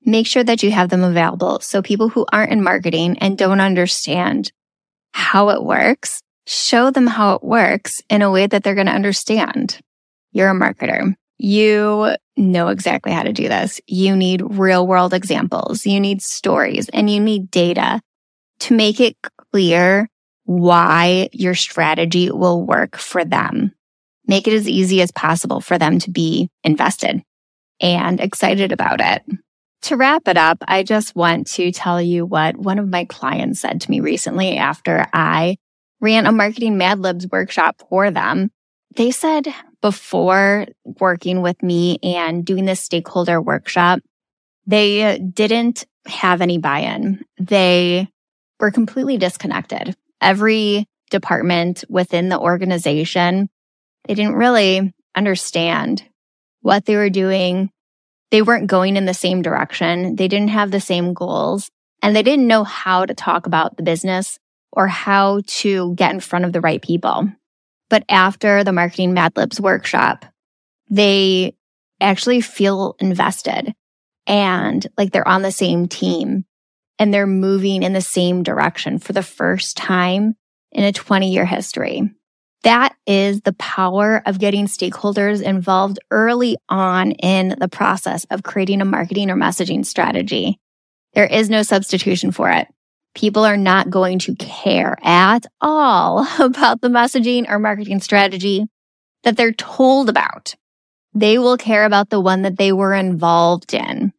Make 0.05 0.27
sure 0.27 0.45
that 0.45 0.63
you 0.63 0.71
have 0.71 0.89
them 0.91 1.03
available 1.03 1.61
so 1.61 1.83
people 1.83 2.09
who 2.09 2.25
aren't 2.33 2.53
in 2.53 2.63
marketing 2.63 3.19
and 3.19 3.37
don't 3.37 3.61
understand 3.61 4.53
how 5.13 5.51
it 5.51 5.63
works, 5.63 6.23
show 6.47 6.91
them 6.91 7.07
how 7.07 7.35
it 7.35 7.45
works 7.45 8.01
in 8.09 8.23
a 8.23 8.31
way 8.31 8.47
that 8.47 8.63
they're 8.63 8.75
going 8.75 8.87
to 8.87 8.93
understand. 8.93 9.81
You're 10.33 10.51
a 10.51 10.55
marketer. 10.55 11.15
You 11.39 12.17
know 12.37 12.69
exactly 12.69 13.13
how 13.13 13.23
to 13.23 13.33
do 13.33 13.49
this. 13.49 13.81
You 13.87 14.17
need 14.17 14.43
real 14.45 14.87
world 14.87 15.15
examples. 15.15 15.87
You 15.87 16.01
need 16.01 16.21
stories 16.23 16.89
and 16.89 17.09
you 17.09 17.21
need 17.21 17.51
data 17.51 18.01
to 18.61 18.75
make 18.75 19.01
it 19.01 19.17
clear 19.53 20.09
why 20.45 21.29
your 21.33 21.55
strategy 21.55 22.31
will 22.31 22.65
work 22.65 22.97
for 22.97 23.25
them. 23.25 23.73
Make 24.27 24.49
it 24.49 24.55
as 24.55 24.69
easy 24.69 25.01
as 25.01 25.13
possible 25.13 25.61
for 25.61 25.79
them 25.79 25.99
to 26.01 26.11
be 26.11 26.51
invested 26.65 27.23
and 27.81 28.21
excited 28.21 28.73
about 28.73 29.01
it. 29.01 29.23
To 29.83 29.97
wrap 29.97 30.29
it 30.29 30.37
up, 30.37 30.59
I 30.67 30.83
just 30.83 31.15
want 31.15 31.47
to 31.53 31.71
tell 31.73 32.03
you 32.03 32.27
what 32.27 32.57
one 32.57 32.79
of 32.79 32.89
my 32.89 33.05
clients 33.05 33.61
said 33.61 33.81
to 33.81 33.91
me 33.91 34.01
recently 34.01 34.57
after 34.57 35.07
I 35.13 35.57
ran 36.01 36.27
a 36.27 36.33
marketing 36.33 36.77
Mad 36.77 36.99
Libs 36.99 37.27
workshop 37.31 37.83
for 37.89 38.11
them. 38.11 38.51
They 38.97 39.11
said 39.11 39.47
before 39.81 40.67
working 40.85 41.43
with 41.43 41.63
me 41.63 41.99
and 42.03 42.45
doing 42.45 42.65
this 42.65 42.81
stakeholder 42.81 43.41
workshop, 43.41 44.01
they 44.67 45.19
didn't 45.19 45.85
have 46.07 46.41
any 46.41 46.59
buy-in. 46.59 47.25
They 47.39 48.09
were 48.59 48.71
completely 48.71 49.17
disconnected 49.17 49.95
every 50.21 50.87
department 51.11 51.85
within 51.89 52.29
the 52.29 52.39
organization, 52.39 53.49
they 54.05 54.15
didn't 54.15 54.35
really 54.35 54.93
understand 55.15 56.03
what 56.61 56.85
they 56.85 56.97
were 56.97 57.11
doing. 57.11 57.71
They 58.31 58.43
weren't 58.43 58.67
going 58.67 58.97
in 58.97 59.07
the 59.07 59.15
same 59.15 59.43
direction. 59.43 60.17
They 60.17 60.29
didn't 60.29 60.49
have 60.49 60.71
the 60.71 60.81
same 60.81 61.15
goals 61.15 61.71
and 62.03 62.15
they 62.15 62.23
didn't 62.23 62.47
know 62.47 62.65
how 62.65 63.07
to 63.07 63.15
talk 63.15 63.47
about 63.47 63.77
the 63.77 63.83
business 63.83 64.39
or 64.73 64.87
how 64.87 65.41
to 65.47 65.95
get 65.95 66.13
in 66.13 66.21
front 66.21 66.45
of 66.45 66.53
the 66.53 66.61
right 66.61 66.83
people. 66.83 67.31
But 67.89 68.05
after 68.09 68.65
the 68.65 68.73
marketing 68.73 69.15
Mad 69.15 69.37
Libs 69.37 69.61
workshop, 69.61 70.27
they 70.91 71.55
actually 72.01 72.41
feel 72.41 72.97
invested 73.01 73.75
and 74.27 74.87
like 74.97 75.11
they're 75.11 75.27
on 75.27 75.43
the 75.43 75.53
same 75.53 75.89
team 75.89 76.45
and 76.99 77.13
they're 77.13 77.27
moving 77.27 77.83
in 77.83 77.93
the 77.93 78.01
same 78.01 78.43
direction 78.43 78.99
for 78.99 79.13
the 79.13 79.23
first 79.23 79.77
time 79.77 80.35
in 80.71 80.85
a 80.85 80.93
20 80.93 81.33
year 81.33 81.47
history. 81.47 82.11
That 82.65 82.97
is 83.07 83.43
the 83.43 83.53
power 83.55 84.23
of 84.27 84.41
getting 84.41 84.67
stakeholders 84.67 85.43
involved 85.43 86.01
early 86.11 86.57
on 86.69 87.13
in 87.13 87.55
the 87.59 87.69
process 87.69 88.27
of 88.31 88.43
creating 88.43 88.81
a 88.81 88.85
marketing 88.85 89.31
or 89.31 89.37
messaging 89.37 89.87
strategy. 89.87 90.59
There 91.15 91.27
is 91.27 91.49
no 91.49 91.63
substitution 91.63 92.33
for 92.33 92.51
it. 92.51 92.67
People 93.15 93.45
are 93.45 93.57
not 93.57 93.91
going 93.91 94.19
to 94.21 94.35
care 94.37 94.97
at 95.03 95.47
all 95.61 96.27
about 96.39 96.81
the 96.81 96.89
messaging 96.89 97.49
or 97.49 97.59
marketing 97.59 98.01
strategy 98.01 98.67
that 99.23 99.37
they're 99.37 99.53
told 99.53 100.09
about. 100.09 100.55
They 101.15 101.39
will 101.39 101.57
care 101.57 101.85
about 101.85 102.11
the 102.11 102.21
one 102.21 102.43
that 102.43 102.59
they 102.59 102.73
were 102.73 102.95
involved 102.95 103.73
in. 103.73 104.13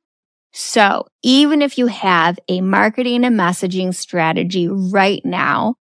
So 0.52 1.06
even 1.24 1.62
if 1.62 1.78
you 1.78 1.88
have 1.88 2.40
a 2.48 2.62
marketing 2.62 3.24
and 3.24 3.40
messaging 3.40 3.94
strategy 3.94 4.68
right 4.68 5.24
now, 5.24 5.76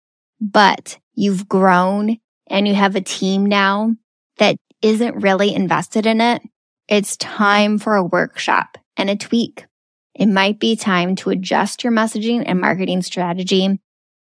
but 0.41 0.98
you've 1.13 1.48
grown 1.48 2.18
and 2.47 2.67
you 2.67 2.75
have 2.75 2.95
a 2.95 3.01
team 3.01 3.45
now 3.45 3.95
that 4.38 4.58
isn't 4.81 5.21
really 5.21 5.53
invested 5.53 6.05
in 6.05 6.21
it, 6.21 6.41
it's 6.88 7.17
time 7.17 7.79
for 7.79 7.95
a 7.95 8.03
workshop 8.03 8.77
and 8.97 9.10
a 9.10 9.15
tweak. 9.15 9.65
It 10.13 10.27
might 10.27 10.60
be 10.60 10.75
time 10.75 11.15
to 11.17 11.31
adjust 11.31 11.84
your 11.84 11.91
messaging 11.91 12.43
and 12.45 12.62
marketing 12.62 13.01
strategy 13.01 13.79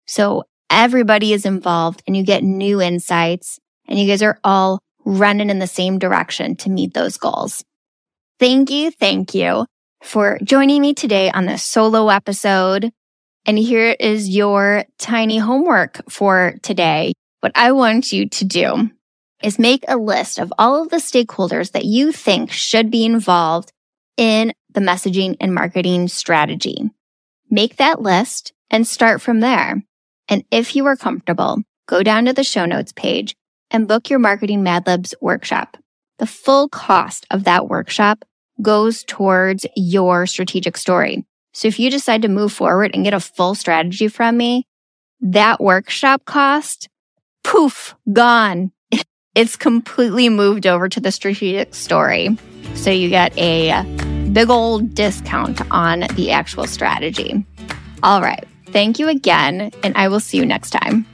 so 0.07 0.45
everybody 0.69 1.33
is 1.33 1.47
involved 1.47 2.03
and 2.07 2.17
you 2.17 2.25
get 2.25 2.43
new 2.43 2.81
insights 2.81 3.59
and 3.89 3.99
you 3.99 4.07
guys 4.07 4.23
are 4.23 4.39
all 4.45 4.81
running 5.05 5.51
in 5.51 5.59
the 5.59 5.67
same 5.67 5.99
direction 5.99 6.57
to 6.57 6.71
meet 6.71 6.95
those 6.95 7.17
goals. 7.17 7.65
Thank 8.39 8.71
you. 8.71 8.91
Thank 8.91 9.35
you 9.35 9.67
for 10.03 10.39
joining 10.43 10.81
me 10.81 10.95
today 10.95 11.31
on 11.31 11.47
this 11.47 11.63
solo 11.63 12.09
episode. 12.09 12.91
And 13.47 13.59
here 13.59 13.97
is 13.99 14.29
your 14.29 14.85
tiny 14.99 15.39
homework 15.39 16.01
for 16.11 16.55
today. 16.63 17.13
What 17.41 17.53
I 17.55 17.73
want 17.73 18.13
you 18.13 18.29
to 18.29 18.45
do 18.45 18.91
is 19.43 19.59
make 19.59 19.85
a 19.89 19.97
list 19.97 20.39
of 20.39 20.53
all 20.59 20.83
of 20.83 20.91
the 20.91 20.99
stakeholders 20.99 21.73
that 21.73 21.87
you 21.87 22.13
think 22.13 22.51
should 22.51 22.91
be 22.91 23.05
involved 23.05 23.73
in 24.19 24.53
the 24.73 24.81
messaging 24.81 25.37
and 25.41 25.55
marketing 25.55 26.09
strategy. 26.09 26.91
Make 27.51 27.77
that 27.77 28.03
list 28.03 28.53
and 28.71 28.87
start 28.87 29.23
from 29.23 29.41
there. 29.41 29.83
And 30.29 30.45
if 30.51 30.77
you 30.77 30.85
are 30.85 30.97
comfortable, 30.97 31.63
go 31.89 32.03
down 32.03 32.27
to 32.27 32.35
the 32.35 32.45
show 32.45 32.67
notes 32.67 32.93
page 32.93 33.35
and 33.71 33.89
book 33.89 34.11
your 34.11 34.19
marketing 34.19 34.63
Mad 34.63 34.87
Libs 34.87 35.15
workshop. 35.23 35.79
The 36.19 36.27
full 36.27 36.69
cost 36.69 37.27
of 37.31 37.45
that 37.45 37.69
workshop 37.69 38.27
goes 38.61 39.03
towards 39.05 39.65
your 39.75 40.27
strategic 40.27 40.77
story. 40.77 41.25
So 41.55 41.67
if 41.67 41.81
you 41.81 41.91
decide 41.91 42.21
to 42.23 42.29
move 42.29 42.53
forward 42.53 42.91
and 42.93 43.03
get 43.03 43.15
a 43.15 43.21
full 43.21 43.55
strategy 43.55 44.09
from 44.09 44.37
me, 44.37 44.67
that 45.23 45.61
workshop 45.61 46.27
cost, 46.27 46.90
poof, 47.43 47.95
gone. 48.13 48.73
It's 49.35 49.57
completely 49.57 50.29
moved 50.29 50.67
over 50.67 50.89
to 50.89 51.01
the 51.01 51.13
strategic 51.13 51.75
story. 51.75 52.37
So 52.75 52.91
you 52.91 53.09
get 53.09 53.37
a 53.39 53.83
big 54.33 54.51
old 54.51 54.95
discount 54.95 55.61
on 55.71 56.01
the 56.15 56.31
actual 56.33 56.67
strategy. 56.67 57.45
All 58.03 58.21
right. 58.21 58.47
Thank 58.67 58.99
you 58.99 59.09
again, 59.09 59.73
and 59.83 59.97
I 59.97 60.09
will 60.09 60.21
see 60.21 60.39
you 60.39 60.47
next 60.47 60.71
time. 60.71 61.07